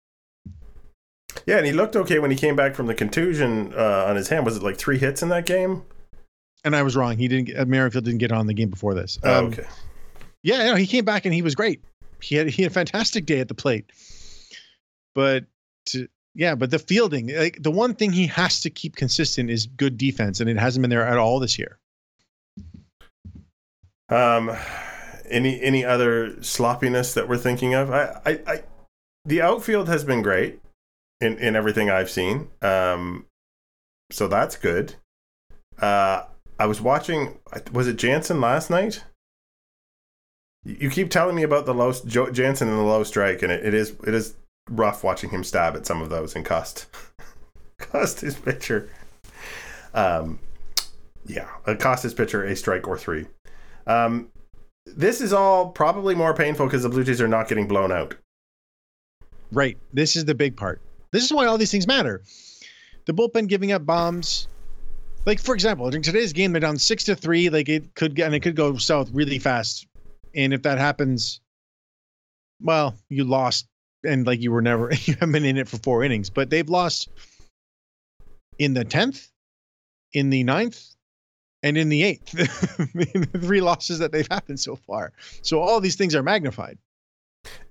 [1.47, 4.29] Yeah, and he looked okay when he came back from the contusion uh, on his
[4.29, 4.45] hand.
[4.45, 5.85] Was it like three hits in that game?
[6.65, 7.17] And I was wrong.
[7.19, 7.57] He didn't.
[7.57, 9.17] Uh, Merrifield didn't get on the game before this.
[9.23, 9.67] Oh, um, oh, okay.
[10.43, 11.83] Yeah, no, he came back and he was great.
[12.21, 13.91] He had he had a fantastic day at the plate.
[15.15, 15.45] But
[15.87, 19.67] to, yeah, but the fielding, like the one thing he has to keep consistent is
[19.67, 21.79] good defense, and it hasn't been there at all this year.
[24.09, 24.57] Um,
[25.29, 27.91] any any other sloppiness that we're thinking of?
[27.91, 28.63] I, I, I
[29.25, 30.61] the outfield has been great
[31.21, 32.49] in in everything I've seen.
[32.63, 33.27] Um,
[34.11, 34.95] so that's good.
[35.81, 36.25] Uh,
[36.59, 37.39] I was watching.
[37.73, 39.05] Was it Jansen last night?
[40.67, 43.75] You keep telling me about the low Jansen and the low strike, and it, it
[43.75, 44.35] is it is
[44.71, 46.87] rough watching him stab at some of those and cost
[47.79, 48.91] cost his pitcher.
[49.95, 50.41] Um,
[51.25, 53.27] yeah, it cost his pitcher a strike or three.
[53.87, 54.29] Um,
[54.87, 58.15] this is all probably more painful because the Blue Jays are not getting blown out.
[59.53, 59.79] Right.
[59.93, 60.81] This is the big part.
[61.13, 62.23] This is why all these things matter.
[63.07, 64.49] The bullpen giving up bombs.
[65.25, 67.49] Like for example, during today's game, they're down six to three.
[67.51, 69.87] Like it could get and it could go south really fast.
[70.37, 71.41] And if that happens,
[72.61, 73.67] well, you lost
[74.05, 76.31] and like you were never you haven't been in it for four innings.
[76.31, 77.09] But they've lost
[78.59, 79.31] in the tenth,
[80.13, 80.95] in the ninth,
[81.63, 85.13] and in the eighth, the three losses that they've happened so far.
[85.43, 86.79] So all these things are magnified.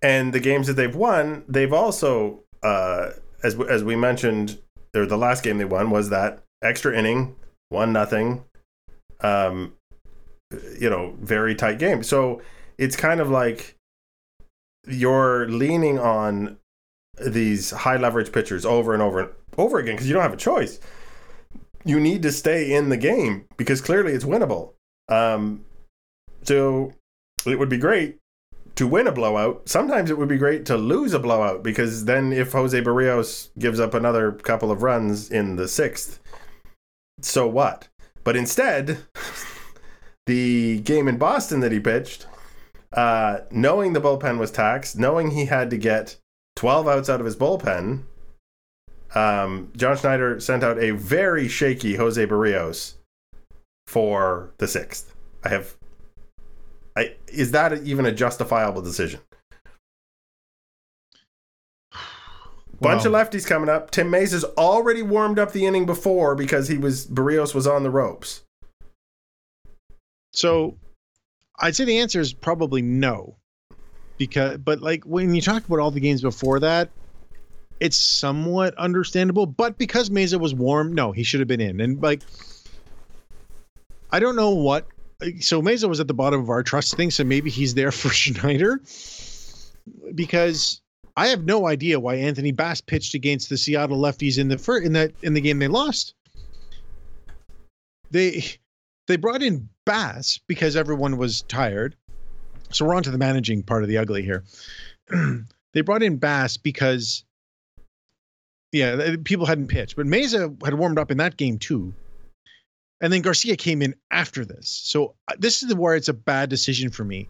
[0.01, 3.11] And the games that they've won, they've also, uh,
[3.43, 4.59] as as we mentioned,
[4.95, 7.35] or the last game they won was that extra inning,
[7.69, 8.43] one nothing,
[9.21, 9.74] um,
[10.79, 12.03] you know, very tight game.
[12.03, 12.41] So
[12.77, 13.75] it's kind of like
[14.87, 16.57] you're leaning on
[17.25, 20.37] these high leverage pitchers over and over and over again because you don't have a
[20.37, 20.79] choice
[21.85, 24.73] you need to stay in the game because clearly it's winnable.
[25.07, 25.63] Um,
[26.41, 26.91] so
[27.45, 28.17] it would be great
[28.75, 29.69] to win a blowout.
[29.69, 33.79] Sometimes it would be great to lose a blowout because then if Jose Berríos gives
[33.79, 36.19] up another couple of runs in the sixth,
[37.21, 37.87] so what?
[38.23, 38.97] But instead,
[40.25, 42.25] the game in Boston that he pitched,
[42.93, 46.17] uh, knowing the bullpen was taxed, knowing he had to get
[46.55, 48.03] 12 outs out of his bullpen,
[49.13, 52.95] um, John Schneider sent out a very shaky Jose Berríos
[53.87, 55.13] for the sixth.
[55.43, 55.75] I have.
[56.97, 59.19] I, is that even a justifiable decision?
[62.81, 63.89] Bunch of lefties coming up.
[63.89, 67.83] Tim Mayza has already warmed up the inning before because he was Berríos was on
[67.83, 68.44] the ropes.
[70.35, 70.77] So,
[71.59, 73.37] I'd say the answer is probably no,
[74.17, 76.89] because but like when you talk about all the games before that,
[77.79, 79.45] it's somewhat understandable.
[79.45, 81.79] But because Mayza was warm, no, he should have been in.
[81.79, 82.21] And like,
[84.11, 84.85] I don't know what.
[85.39, 88.09] So Mayza was at the bottom of our trust thing, so maybe he's there for
[88.13, 88.81] Schneider
[90.13, 90.81] because
[91.15, 94.81] I have no idea why Anthony Bass pitched against the Seattle lefties in the fir-
[94.81, 96.13] in that in the game they lost.
[98.11, 98.43] They
[99.07, 101.95] they brought in Bass because everyone was tired.
[102.71, 104.43] So we're on to the managing part of the ugly here.
[105.73, 107.23] they brought in Bass because
[108.71, 111.93] yeah, people hadn't pitched, but Mayza had warmed up in that game too.
[113.01, 114.69] And then Garcia came in after this.
[114.69, 117.29] So uh, this is where it's a bad decision for me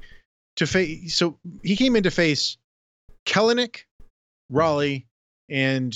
[0.55, 1.15] to face.
[1.15, 2.57] So he came in to face
[3.25, 3.81] Kelenic,
[4.49, 5.05] Raleigh,
[5.49, 5.95] and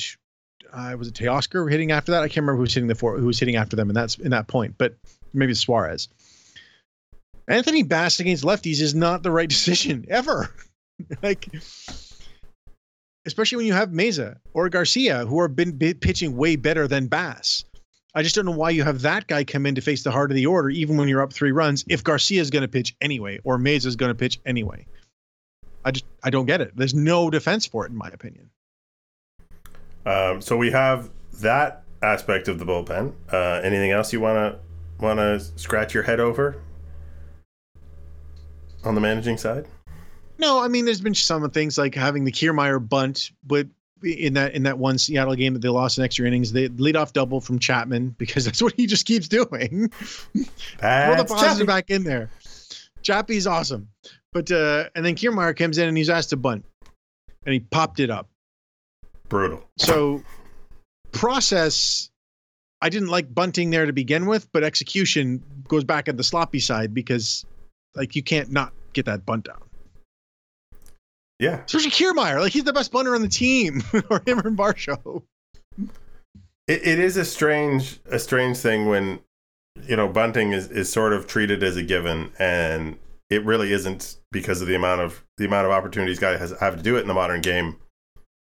[0.73, 2.23] uh, was it Teoscar hitting after that?
[2.23, 4.17] I can't remember who was hitting the four, who was hitting after them, and that's
[4.17, 4.75] in that point.
[4.77, 4.95] But
[5.33, 6.07] maybe Suarez.
[7.47, 10.53] Anthony Bass against lefties is not the right decision ever.
[11.23, 11.49] like
[13.25, 17.63] especially when you have Mayza or Garcia, who have been pitching way better than Bass.
[18.15, 20.31] I just don't know why you have that guy come in to face the heart
[20.31, 22.95] of the order, even when you're up three runs, if Garcia is going to pitch
[23.01, 24.85] anyway, or Mayza is going to pitch anyway.
[25.85, 26.75] I just I don't get it.
[26.75, 28.49] There's no defense for it, in my opinion.
[30.05, 31.11] Um, so we have
[31.41, 33.13] that aspect of the bullpen.
[33.31, 34.59] Uh, anything else you want to
[34.99, 36.61] want to scratch your head over
[38.83, 39.67] on the managing side?
[40.37, 43.67] No, I mean, there's been some things like having the Kiermaier bunt, but
[44.03, 46.51] in that in that one Seattle game that they lost in extra innings.
[46.51, 49.89] They lead off double from Chapman because that's what he just keeps doing.
[50.79, 51.65] Throw the positive Chappie.
[51.65, 52.29] back in there.
[53.01, 53.89] Chappie's awesome.
[54.31, 56.65] But uh and then Kiermaier comes in and he's asked to bunt.
[57.45, 58.29] And he popped it up.
[59.27, 59.63] brutal.
[59.77, 60.23] So
[61.11, 62.09] process
[62.81, 66.59] I didn't like bunting there to begin with, but execution goes back at the sloppy
[66.59, 67.45] side because
[67.95, 69.61] like you can't not get that bunt down.
[71.39, 72.41] Yeah, Especially Kiermaier.
[72.41, 73.81] Like he's the best bunter on the team.
[74.09, 75.23] or him or Varsho.
[76.67, 79.19] it, it is a strange a strange thing when
[79.87, 82.97] you know bunting is, is sort of treated as a given and
[83.29, 86.75] it really isn't because of the amount of the amount of opportunities guys has have
[86.75, 87.77] to do it in the modern game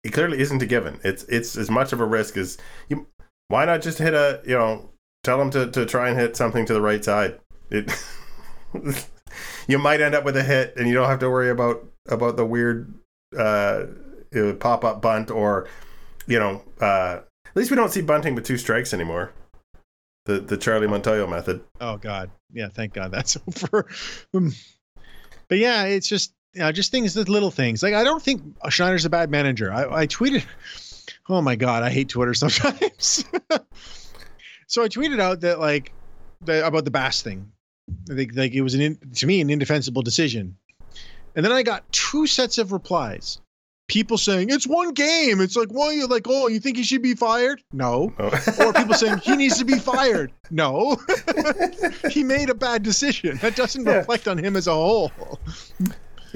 [0.02, 2.56] it clearly isn't a given it's it's as much of a risk as
[2.88, 3.06] you
[3.48, 4.88] why not just hit a you know
[5.24, 7.38] tell them to, to try and hit something to the right side
[7.70, 7.90] it
[9.68, 12.36] you might end up with a hit and you don't have to worry about about
[12.36, 12.92] the weird
[13.36, 13.84] uh
[14.60, 15.66] pop up bunt or
[16.26, 17.20] you know uh
[17.56, 19.32] at least we don't see bunting with two strikes anymore.
[20.26, 21.64] The the Charlie Montoyo method.
[21.80, 23.86] Oh God, yeah, thank God that's over.
[24.34, 24.52] Um,
[25.48, 27.82] but yeah, it's just you know, just things, little things.
[27.82, 29.72] Like I don't think Schneider's a bad manager.
[29.72, 30.44] I, I tweeted,
[31.28, 33.24] oh my God, I hate Twitter sometimes.
[34.66, 35.92] so I tweeted out that like
[36.42, 37.50] the, about the Bass thing.
[38.10, 40.56] I think like it was an in, to me an indefensible decision,
[41.34, 43.38] and then I got two sets of replies.
[43.88, 45.40] People saying it's one game.
[45.40, 47.62] It's like, well, you're like, oh, you think he should be fired?
[47.72, 48.12] No.
[48.18, 48.30] Oh.
[48.66, 50.32] Or people saying he needs to be fired.
[50.50, 50.96] No.
[52.10, 53.36] he made a bad decision.
[53.42, 53.98] That doesn't Yeah.
[53.98, 55.12] reflect on him as a whole.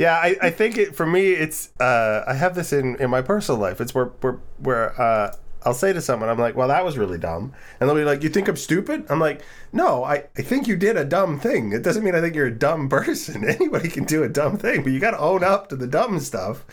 [0.00, 3.20] Yeah, I, I think it for me it's uh I have this in, in my
[3.20, 3.82] personal life.
[3.82, 7.18] It's where where where uh I'll say to someone, I'm like, well, that was really
[7.18, 7.52] dumb.
[7.78, 9.04] And they'll be like, you think I'm stupid?
[9.10, 9.42] I'm like,
[9.74, 11.72] no, I, I think you did a dumb thing.
[11.72, 13.44] It doesn't mean I think you're a dumb person.
[13.44, 16.18] Anybody can do a dumb thing, but you got to own up to the dumb
[16.18, 16.64] stuff.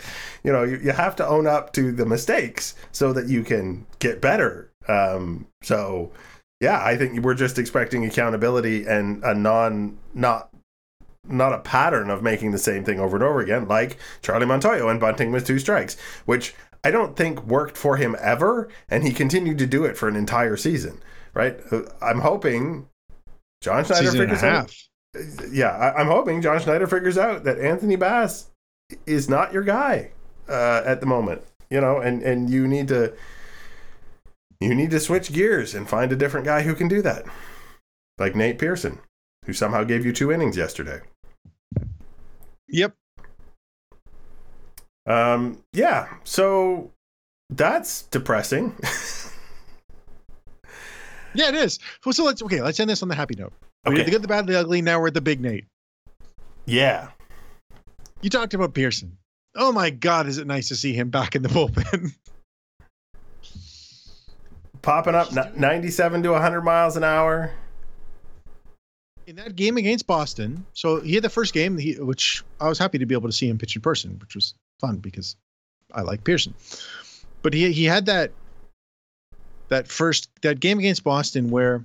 [0.45, 3.85] You know, you, you have to own up to the mistakes so that you can
[3.99, 4.71] get better.
[4.87, 6.13] Um, so,
[6.61, 10.49] yeah, I think we're just expecting accountability and a non, not
[11.29, 14.89] not a pattern of making the same thing over and over again, like Charlie Montoyo
[14.89, 19.11] and bunting with two strikes, which I don't think worked for him ever, and he
[19.11, 21.01] continued to do it for an entire season.
[21.33, 21.59] Right?
[21.71, 22.87] Uh, I'm hoping
[23.61, 24.73] John Schneider Season figures out.
[25.51, 28.49] Yeah, I, I'm hoping John Schneider figures out that Anthony Bass
[29.05, 30.11] is not your guy
[30.47, 31.41] uh, at the moment.
[31.69, 33.13] You know, and and you need to
[34.59, 37.25] you need to switch gears and find a different guy who can do that,
[38.17, 38.99] like Nate Pearson,
[39.45, 41.01] who somehow gave you two innings yesterday.
[42.69, 42.93] Yep.
[45.06, 46.91] Um, yeah, so
[47.49, 48.75] that's depressing.
[51.34, 51.77] Yeah, it is.
[52.03, 52.62] Well, so let's okay.
[52.62, 53.53] Let's end this on the happy note.
[53.86, 53.97] We Okay.
[53.97, 54.82] did the good, the bad, the ugly.
[54.82, 55.65] Now we're at the big Nate.
[56.65, 57.10] yeah,
[58.21, 59.15] You talked about Pearson.
[59.56, 62.12] Oh my God, is it nice to see him back in the bullpen?
[64.82, 67.51] popping up n- 97 to 100 miles an hour.
[69.27, 70.65] In that game against Boston.
[70.73, 73.33] So he had the first game, he, which I was happy to be able to
[73.33, 75.35] see him pitch in person, which was fun because
[75.93, 76.55] I like Pearson.
[77.43, 78.31] But he he had that
[79.67, 81.83] that first that game against Boston where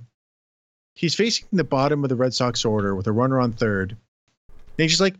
[0.95, 3.91] he's facing the bottom of the Red Sox order with a runner on third.
[3.91, 3.99] And
[4.77, 5.15] he's just like,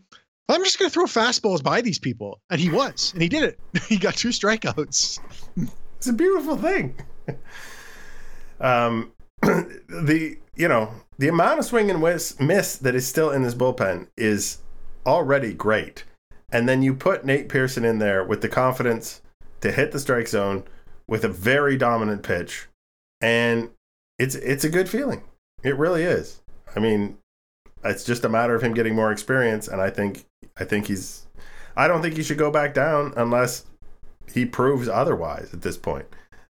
[0.48, 2.40] I'm just gonna throw fastballs by these people.
[2.50, 3.60] And he was, and he did it.
[3.88, 5.20] He got two strikeouts.
[5.98, 6.98] It's a beautiful thing.
[8.60, 13.54] um, the you know the amount of swing and miss, that is still in this
[13.54, 14.58] bullpen is
[15.06, 16.04] already great,
[16.50, 19.22] and then you put Nate Pearson in there with the confidence
[19.60, 20.64] to hit the strike zone
[21.06, 22.68] with a very dominant pitch,
[23.20, 23.70] and
[24.18, 25.22] it's it's a good feeling.
[25.62, 26.42] It really is.
[26.74, 27.18] I mean,
[27.84, 30.24] it's just a matter of him getting more experience, and I think
[30.56, 31.26] I think he's.
[31.76, 33.64] I don't think he should go back down unless
[34.32, 36.06] he proves otherwise at this point.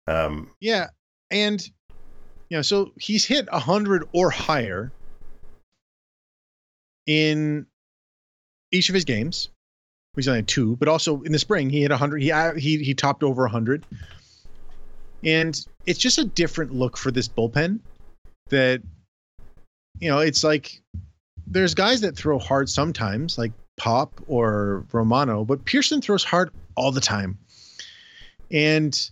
[0.07, 0.87] Um, Yeah,
[1.31, 1.67] and
[2.49, 4.91] you know, so he's hit hundred or higher
[7.05, 7.65] in
[8.71, 9.49] each of his games.
[10.15, 12.21] He's only two, but also in the spring he hit hundred.
[12.21, 13.85] He uh, he he topped over hundred,
[15.23, 17.79] and it's just a different look for this bullpen.
[18.49, 18.81] That
[19.99, 20.81] you know, it's like
[21.45, 26.91] there's guys that throw hard sometimes, like Pop or Romano, but Pearson throws hard all
[26.91, 27.37] the time,
[28.49, 29.09] and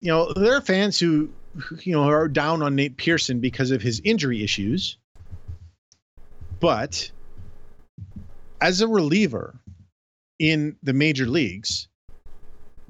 [0.00, 1.30] you know, there are fans who,
[1.80, 4.98] you know, are down on Nate Pearson because of his injury issues.
[6.60, 7.10] But
[8.60, 9.54] as a reliever
[10.38, 11.88] in the major leagues,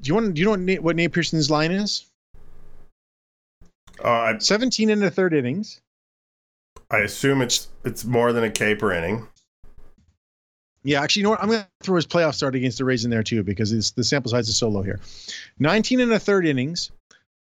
[0.01, 2.05] do you want do you know what Nate, what Nate Pearson's line is?
[4.03, 5.81] uh, I, 17 in the third innings,
[6.91, 9.27] I assume it's it's more than a K per inning.
[10.83, 11.41] Yeah, actually, you know what?
[11.41, 13.91] I'm going to throw his playoff start against the Rays in there too because it's,
[13.91, 15.01] the sample size is so low here.
[15.59, 16.91] 19 and a third innings,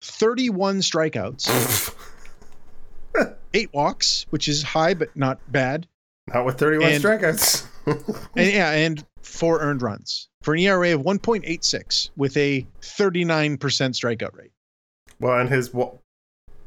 [0.02, 1.94] 31 strikeouts,
[3.54, 5.88] eight walks, which is high but not bad.
[6.34, 7.68] Not with 31 And- strikeouts.
[8.36, 14.38] And yeah, and four earned runs for an ERA of 1.86 with a 39% strikeout
[14.38, 14.52] rate.
[15.20, 15.94] well, and his wa-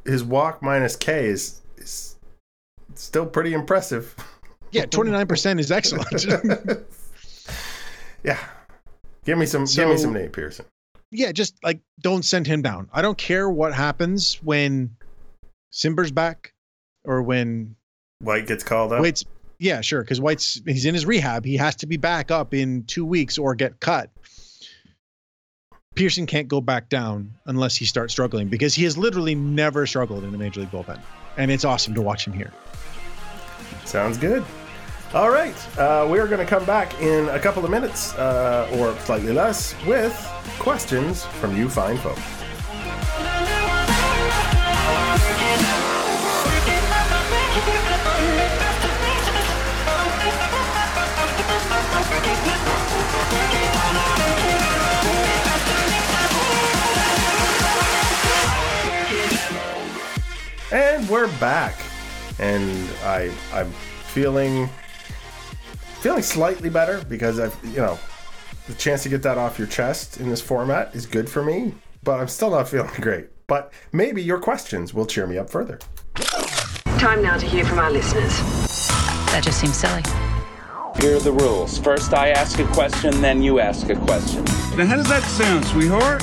[0.03, 2.17] his walk minus K is is
[2.95, 4.13] still pretty impressive.
[4.71, 6.85] Yeah, 29% is excellent.
[8.25, 8.37] yeah.
[9.23, 10.65] Give me some give me some Nate Pearson.
[11.11, 12.89] Yeah, just like don't send him down.
[12.91, 14.95] I don't care what happens when
[15.71, 16.53] Cimber's back
[17.03, 17.75] or when
[18.19, 19.01] White gets called up.
[19.01, 19.25] White's.
[19.57, 21.45] Yeah, sure, because White's he's in his rehab.
[21.45, 24.09] He has to be back up in two weeks or get cut.
[25.95, 30.25] Pearson can't go back down unless he starts struggling because he has literally never struggled
[30.25, 30.99] in the major league bullpen,
[31.37, 32.51] and it's awesome to watch him here.
[33.85, 34.43] Sounds good.
[35.13, 35.55] All right.
[35.77, 39.73] Uh, we're going to come back in a couple of minutes uh, or slightly less
[39.85, 40.13] with
[40.59, 42.21] questions from you fine folks.
[60.71, 61.79] And we're back.
[62.39, 63.71] And I I'm
[64.11, 64.69] feeling
[66.05, 67.97] feeling slightly better because I've you know
[68.67, 71.73] the chance to get that off your chest in this format is good for me,
[72.03, 73.25] but I'm still not feeling great.
[73.47, 75.79] But maybe your questions will cheer me up further.
[76.99, 78.37] Time now to hear from our listeners.
[79.31, 80.03] That just seems silly.
[81.01, 81.79] Here are the rules.
[81.79, 84.43] First, I ask a question, then you ask a question.
[84.77, 86.21] Now, how does that sound, sweetheart?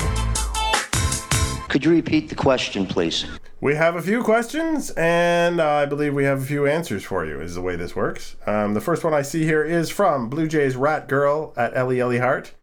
[1.68, 3.26] Could you repeat the question, please?
[3.63, 7.41] We have a few questions, and I believe we have a few answers for you.
[7.41, 8.35] Is the way this works.
[8.45, 12.01] Um, the first one I see here is from Blue Jays Rat Girl at Ellie
[12.01, 12.55] Ellie Hart.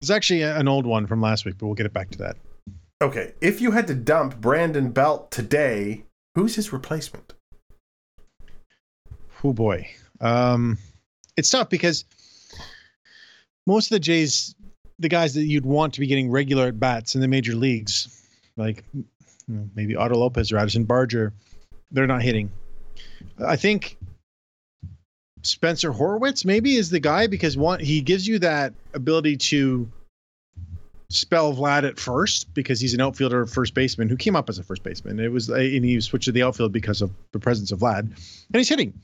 [0.00, 2.36] It's actually an old one from last week, but we'll get it back to that.
[3.00, 7.34] Okay, if you had to dump Brandon Belt today, who's his replacement?
[9.44, 9.88] Oh boy,
[10.20, 10.76] um,
[11.36, 12.04] it's tough because
[13.64, 14.56] most of the Jays,
[14.98, 18.28] the guys that you'd want to be getting regular at bats in the major leagues,
[18.56, 18.82] like
[19.48, 21.32] you know, maybe Otto Lopez or Addison Barger,
[21.90, 22.50] they're not hitting.
[23.44, 23.98] I think
[25.42, 29.90] Spencer Horwitz maybe is the guy because one he gives you that ability to
[31.08, 34.62] spell Vlad at first because he's an outfielder first baseman who came up as a
[34.62, 35.20] first baseman.
[35.20, 38.00] It was eh, and he switched to the outfield because of the presence of Vlad,
[38.00, 38.16] and
[38.52, 38.94] he's hitting.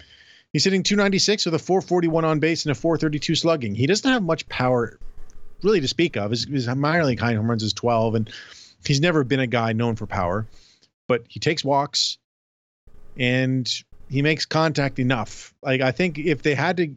[0.53, 3.75] He's hitting 296 with a 441 on base and a 432 slugging.
[3.75, 4.99] He doesn't have much power,
[5.63, 6.31] really, to speak of.
[6.31, 8.31] His, his minor league home runs is 12, and
[8.87, 10.47] he's never been a guy known for power.
[11.07, 12.19] But he takes walks,
[13.17, 13.69] and
[14.11, 15.55] he makes contact enough.
[15.63, 16.95] Like I think if they had to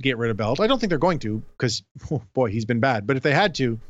[0.00, 2.80] get rid of Belt, I don't think they're going to because oh boy, he's been
[2.80, 3.06] bad.
[3.06, 3.80] But if they had to,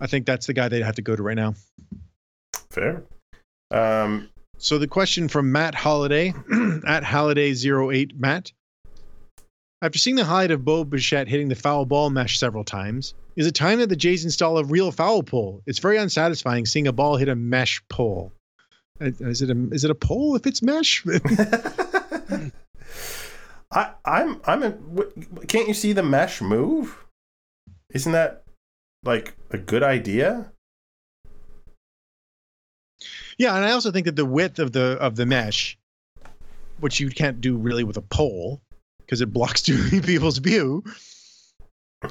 [0.00, 1.54] I think that's the guy they'd have to go to right now.
[2.70, 3.02] Fair.
[3.72, 4.28] Um,
[4.58, 6.28] So the question from Matt Holiday
[6.86, 8.52] at Holiday08 Matt.
[9.82, 13.46] After seeing the highlight of Bo Bichette hitting the foul ball mesh several times, is
[13.46, 15.62] it time that the Jays install a real foul pole?
[15.66, 18.32] It's very unsatisfying seeing a ball hit a mesh pole.
[19.00, 21.02] Uh, Is it a is it a pole if it's mesh?
[23.72, 24.72] I, I'm I'm a.
[25.46, 27.02] Can't you see the mesh move?
[27.94, 28.44] Isn't that
[29.02, 30.52] like a good idea?
[33.38, 35.78] yeah, and I also think that the width of the of the mesh,
[36.80, 38.60] which you can't do really with a pole
[39.10, 40.84] because it blocks too many people's view,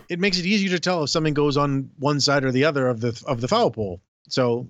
[0.10, 2.90] it makes it easier to tell if something goes on one side or the other
[2.90, 4.02] of the of the foul pole.
[4.28, 4.70] So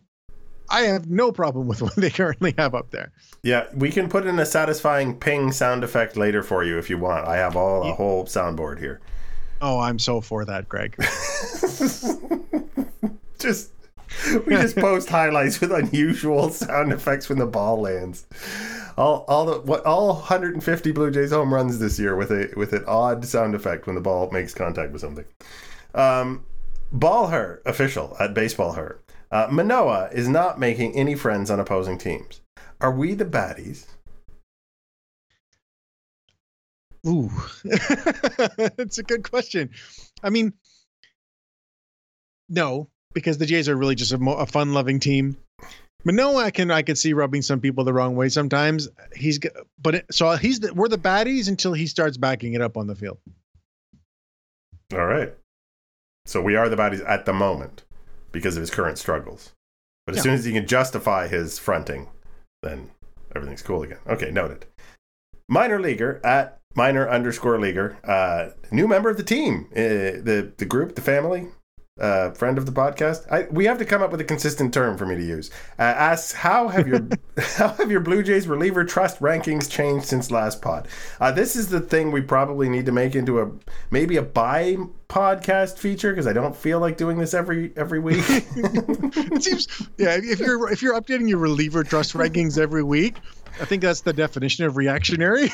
[0.70, 3.12] I have no problem with what they currently have up there.
[3.42, 7.00] Yeah, we can put in a satisfying ping sound effect later for you if you
[7.00, 7.28] want.
[7.28, 9.02] I have all a whole soundboard here.
[9.62, 10.96] Oh, I'm so for that, Greg.
[13.40, 13.72] just
[14.46, 18.26] we just post highlights with unusual sound effects when the ball lands.
[19.00, 22.74] All all the what all 150 Blue Jays home runs this year with a with
[22.74, 25.24] an odd sound effect when the ball makes contact with something.
[25.96, 26.46] Um,
[26.92, 29.00] ball her official at baseball her.
[29.32, 32.42] Uh, Manoah is not making any friends on opposing teams.
[32.82, 33.86] Are we the baddies?
[37.08, 37.32] Ooh,
[37.64, 39.70] it's a good question.
[40.22, 40.52] I mean,
[42.50, 45.38] no, because the Jays are really just a, mo- a fun-loving team.
[46.06, 48.88] Manoah, I can I can see rubbing some people the wrong way sometimes.
[49.16, 49.40] He's
[49.82, 52.88] but it, so he's the, we're the baddies until he starts backing it up on
[52.88, 53.18] the field.
[54.94, 55.34] All right.
[56.26, 57.84] So we are the baddies at the moment
[58.32, 59.54] because of his current struggles.
[60.06, 60.24] But as Yeah.
[60.24, 62.08] soon as he can justify his fronting,
[62.64, 62.92] then
[63.36, 64.00] everything's cool again.
[64.08, 64.66] Okay, noted.
[65.48, 69.76] Minor leaguer at minor underscore leaguer, uh, new member of the team, uh,
[70.24, 71.48] the the group, the family,
[72.00, 73.30] uh, friend of the podcast.
[73.32, 75.50] I, we have to come up with a consistent term for me to use.
[75.78, 77.08] Uh, asks how have your
[77.58, 80.88] how have your Blue Jays reliever trust rankings changed since last pod?
[81.20, 83.52] Uh, this is the thing we probably need to make into a
[83.92, 84.78] maybe a buy
[85.10, 88.24] podcast feature because I don't feel like doing this every every week.
[88.28, 90.18] it seems yeah.
[90.22, 93.18] If you're if you're updating your reliever trust rankings every week,
[93.60, 95.52] I think that's the definition of reactionary.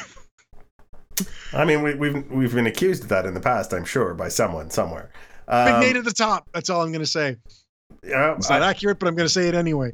[1.53, 4.27] I mean, we, we've we've been accused of that in the past, I'm sure, by
[4.27, 5.09] someone somewhere.
[5.47, 6.47] Big Um, Nate at the top.
[6.53, 7.37] That's all I'm going to say.
[8.03, 9.93] yeah, It's not I, accurate, but I'm going to say it anyway.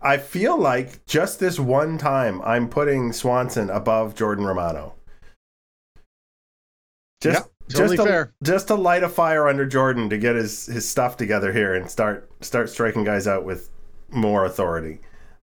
[0.00, 4.94] I feel like just this one time, I'm putting Swanson above Jordan Romano.
[7.20, 8.32] Just, Yeah, totally just to, fair.
[8.42, 11.88] just to light a fire under Jordan to get his his stuff together here and
[11.88, 13.70] start start striking guys out with
[14.10, 14.98] more authority.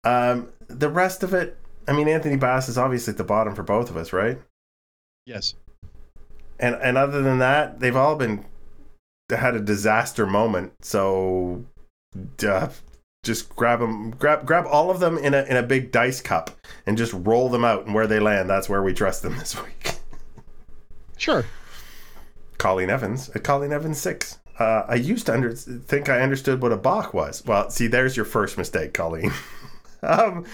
[0.04, 1.56] Um, the rest of it,
[1.86, 4.40] I mean, Anthony Bass is obviously at the bottom for both of us, right?
[5.24, 5.54] Yes.
[6.58, 8.44] and and other than that, they've all been
[9.30, 10.72] had a disaster moment.
[10.82, 11.64] So,
[12.46, 12.68] uh,
[13.24, 16.50] just grab them, grab grab all of them in a in a big dice cup
[16.86, 19.60] and just roll them out, and where they land, that's where we trust them this
[19.62, 19.96] week.
[21.16, 21.44] Sure.
[22.58, 24.38] Colleen Evans, at Colleen Evans six.
[24.58, 27.44] Uh, I used to under, think I understood what a balk was.
[27.44, 29.32] Well, see, there's your first mistake, Colleen.
[30.02, 30.44] um,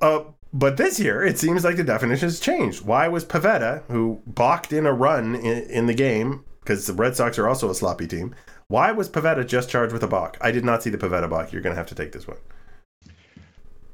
[0.00, 0.20] uh,
[0.52, 2.86] but this year, it seems like the definition has changed.
[2.86, 7.16] Why was Pivetta, who balked in a run in, in the game, because the Red
[7.16, 8.34] Sox are also a sloppy team,
[8.66, 10.36] why was Pivetta just charged with a balk?
[10.42, 11.50] I did not see the Pivetta balk.
[11.50, 12.36] You're going to have to take this one.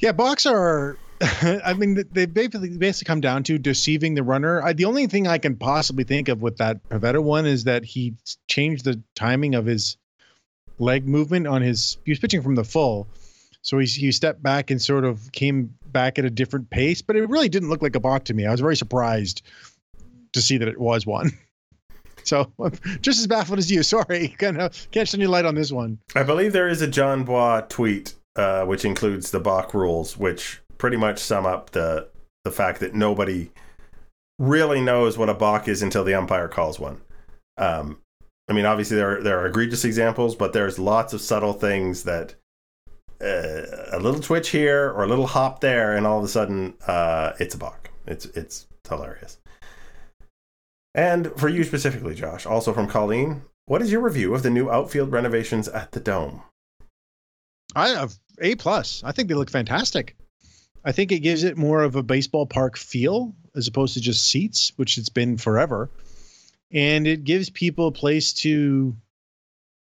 [0.01, 0.99] Yeah, Balks are.
[1.21, 4.61] I mean, they basically basically come down to deceiving the runner.
[4.61, 7.85] I, the only thing I can possibly think of with that Pivetta one is that
[7.85, 8.15] he
[8.49, 9.97] changed the timing of his
[10.81, 11.97] leg movement on his.
[12.05, 13.07] He was pitching from the full,
[13.63, 17.03] so he he stepped back and sort of came back at a different pace.
[17.03, 18.47] But it really didn't look like a balk to me.
[18.47, 19.43] I was very surprised
[20.33, 21.31] to see that it was one.
[22.35, 22.53] So
[23.01, 23.83] just as baffled as you.
[23.95, 25.99] Sorry, of can't shed any light on this one.
[26.15, 30.61] I believe there is a Jon Bois tweet, uh, which includes the balk rules, which
[30.79, 32.09] pretty much sum up the
[32.45, 33.51] the fact that nobody
[34.39, 37.01] really knows what a balk is until the umpire calls one.
[37.57, 37.99] Um,
[38.49, 42.03] I mean, obviously there are, there are egregious examples, but there's lots of subtle things
[42.03, 42.35] that
[43.21, 43.63] uh,
[43.93, 47.33] a little twitch here or a little hop there, and all of a sudden uh,
[47.39, 47.91] it's a balk.
[48.07, 49.39] It's it's hilarious.
[50.95, 54.71] And for you specifically, Josh, also from Colleen, what is your review of the new
[54.71, 56.43] outfield renovations at the Dome?
[57.75, 59.03] I have A plus.
[59.05, 60.17] I think they look fantastic.
[60.85, 64.29] I think it gives it more of a baseball park feel as opposed to just
[64.29, 65.91] seats, which it's been forever.
[66.71, 68.95] And it gives people a place to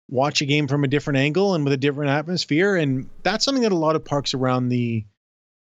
[0.08, 2.76] watch a game from a different angle and with a different atmosphere.
[2.76, 5.04] And that's something that a lot of parks around the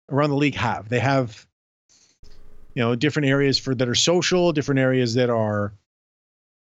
[0.10, 0.90] around the league have.
[0.90, 1.48] They have
[2.76, 5.74] you know different areas for that are social, different areas that are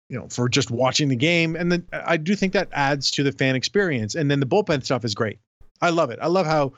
[0.09, 1.55] you know for just watching the game.
[1.55, 4.15] And then i do think that adds to the fan experience.
[4.15, 5.39] And then the bullpen stuff is great.
[5.81, 6.19] I love it.
[6.21, 6.73] I love how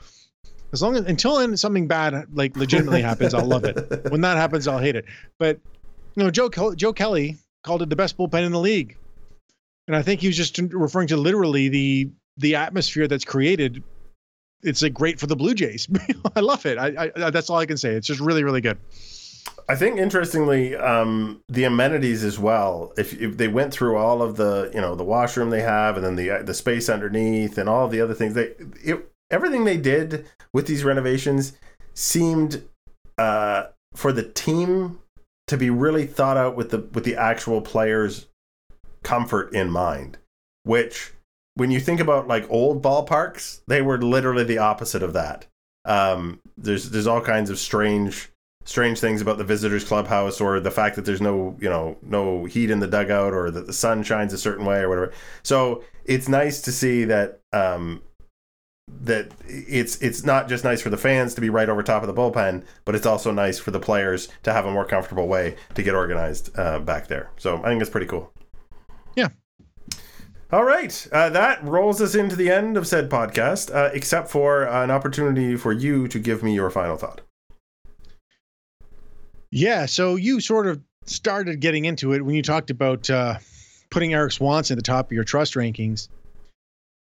[0.72, 3.76] as long as until then something bad like legitimately happens i'll love it.
[4.10, 5.04] When that happens i'll hate it.
[5.38, 5.60] But
[6.16, 8.96] you know joe joe kelly called it the best bullpen in the league.
[9.86, 13.82] And i think he was just referring to literally the the atmosphere that's created
[14.62, 15.88] it's like great for the blue jays
[16.36, 18.78] i love it I, I that's all i can say it's just really really good
[19.70, 22.92] I think interestingly, um, the amenities as well.
[22.98, 26.04] If, if they went through all of the, you know, the washroom they have, and
[26.04, 30.26] then the the space underneath, and all the other things, they it, everything they did
[30.52, 31.52] with these renovations
[31.94, 32.64] seemed
[33.16, 34.98] uh, for the team
[35.46, 38.26] to be really thought out with the with the actual players'
[39.04, 40.18] comfort in mind.
[40.64, 41.12] Which,
[41.54, 45.46] when you think about like old ballparks, they were literally the opposite of that.
[45.84, 48.30] Um, there's there's all kinds of strange
[48.64, 52.44] strange things about the visitors clubhouse or the fact that there's no you know no
[52.44, 55.82] heat in the dugout or that the sun shines a certain way or whatever so
[56.04, 58.02] it's nice to see that um
[59.02, 62.06] that it's it's not just nice for the fans to be right over top of
[62.06, 65.56] the bullpen but it's also nice for the players to have a more comfortable way
[65.74, 68.30] to get organized uh, back there so i think it's pretty cool
[69.16, 69.28] Yeah.
[70.52, 74.64] All right uh, that rolls us into the end of said podcast uh, except for
[74.64, 77.20] an opportunity for you to give me your final thought
[79.52, 83.38] Yeah, so you sort of started getting into it when you talked about uh,
[83.90, 86.08] putting Eric Swanson at the top of your trust rankings.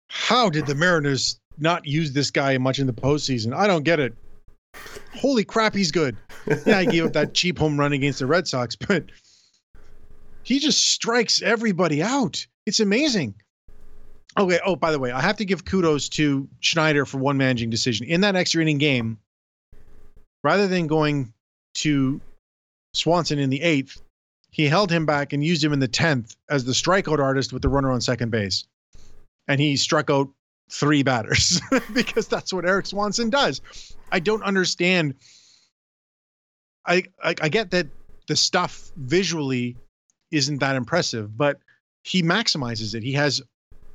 [0.10, 3.56] How did the Mariners not use this guy much in the postseason?
[3.56, 4.14] I don't get it.
[5.16, 6.18] Holy crap, he's good.
[6.66, 9.06] Yeah, I gave up that cheap home run against the Red Sox, but
[10.44, 12.46] he just strikes everybody out.
[12.66, 13.36] It's amazing.
[14.38, 14.60] Okay.
[14.66, 18.08] Oh, by the way, I have to give kudos to Schneider for one managing decision
[18.08, 19.20] in that extra inning game.
[20.44, 21.34] Rather than going
[21.76, 22.20] to
[22.94, 24.02] Swanson in the eighth,
[24.52, 27.62] he held him back and used him in the tenth as the strikeout artist with
[27.62, 28.66] the runner on second base,
[29.48, 30.30] and he struck out
[30.70, 31.62] three batters
[31.94, 33.62] because that's what Eric Swanson does.
[34.12, 35.16] I don't understand.
[36.86, 37.88] I, I I get that
[38.28, 39.76] the stuff visually
[40.32, 41.60] isn't that impressive, but
[42.04, 43.04] he maximizes it.
[43.04, 43.42] He has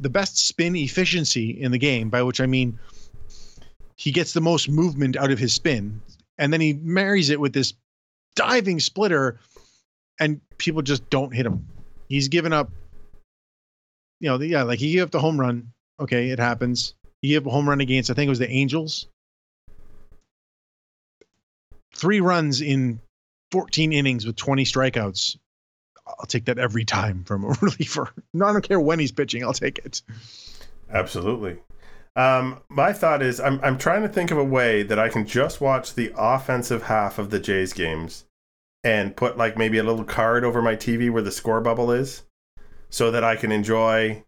[0.00, 2.78] the best spin efficiency in the game, by which I mean
[3.96, 6.00] he gets the most movement out of his spin,
[6.38, 7.74] and then he marries it with this
[8.34, 9.38] diving splitter,
[10.18, 11.66] and people just don't hit him.
[12.08, 12.70] He's given up.
[14.20, 15.72] You know, the, yeah, like he gave up the home run.
[16.00, 16.94] Okay, it happens.
[17.22, 19.08] He gave up a home run against, I think it was the Angels.
[21.94, 23.00] Three runs in
[23.50, 25.36] 14 innings with 20 strikeouts.
[26.18, 28.10] I'll take that every time from a reliever.
[28.32, 29.44] No, I don't care when he's pitching.
[29.44, 30.02] I'll take it.
[30.90, 31.58] Absolutely.
[32.16, 35.26] Um, my thought is, I'm I'm trying to think of a way that I can
[35.26, 38.24] just watch the offensive half of the Jays games,
[38.82, 42.24] and put like maybe a little card over my TV where the score bubble is,
[42.90, 44.24] so that I can enjoy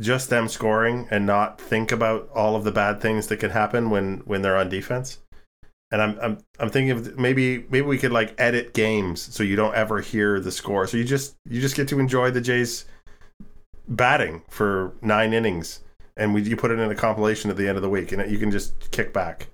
[0.00, 3.90] just them scoring and not think about all of the bad things that can happen
[3.90, 5.18] when when they're on defense.
[5.90, 9.54] And I'm I'm I'm thinking of maybe maybe we could like edit games so you
[9.54, 10.86] don't ever hear the score.
[10.86, 12.86] So you just you just get to enjoy the Jays
[13.88, 15.80] batting for nine innings,
[16.16, 18.30] and we you put it in a compilation at the end of the week, and
[18.30, 19.48] you can just kick back,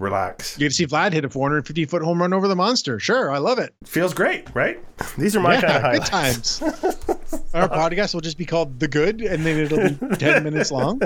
[0.00, 0.56] relax.
[0.58, 2.98] You get to see Vlad hit a 450 foot home run over the monster.
[2.98, 3.74] Sure, I love it.
[3.84, 4.78] Feels great, right?
[5.18, 6.58] These are my yeah, kind of good highlights.
[6.58, 7.44] times.
[7.54, 11.00] Our podcast will just be called The Good, and then it'll be 10 minutes long.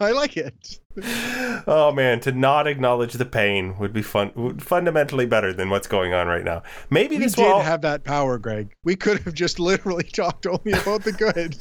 [0.00, 0.78] I like it.
[1.66, 5.86] Oh man, to not acknowledge the pain would be fun, would fundamentally better than what's
[5.86, 6.62] going on right now.
[6.90, 8.74] Maybe We this did will have that power, Greg.
[8.84, 11.56] We could have just literally talked only about the good.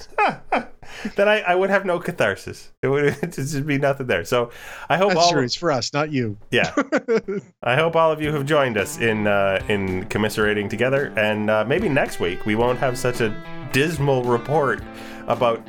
[1.15, 2.71] then I, I would have no catharsis.
[2.81, 4.25] It would just be nothing there.
[4.25, 4.51] So
[4.89, 5.43] I hope That's all true.
[5.43, 6.37] It's for us, not you.
[6.49, 6.73] yeah.
[7.63, 11.63] I hope all of you have joined us in uh, in commiserating together, and uh,
[11.65, 14.81] maybe next week we won't have such a dismal report
[15.27, 15.65] about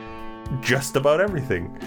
[0.60, 1.78] just about everything.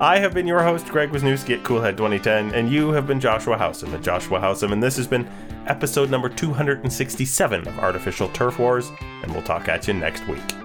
[0.00, 3.58] I have been your host, Greg Wisniewski at Coolhead 2010, and you have been Joshua
[3.58, 5.28] Howsam at Joshua Howsam, and this has been
[5.66, 8.90] episode number 267 of Artificial Turf Wars,
[9.22, 10.59] and we'll talk at you next week.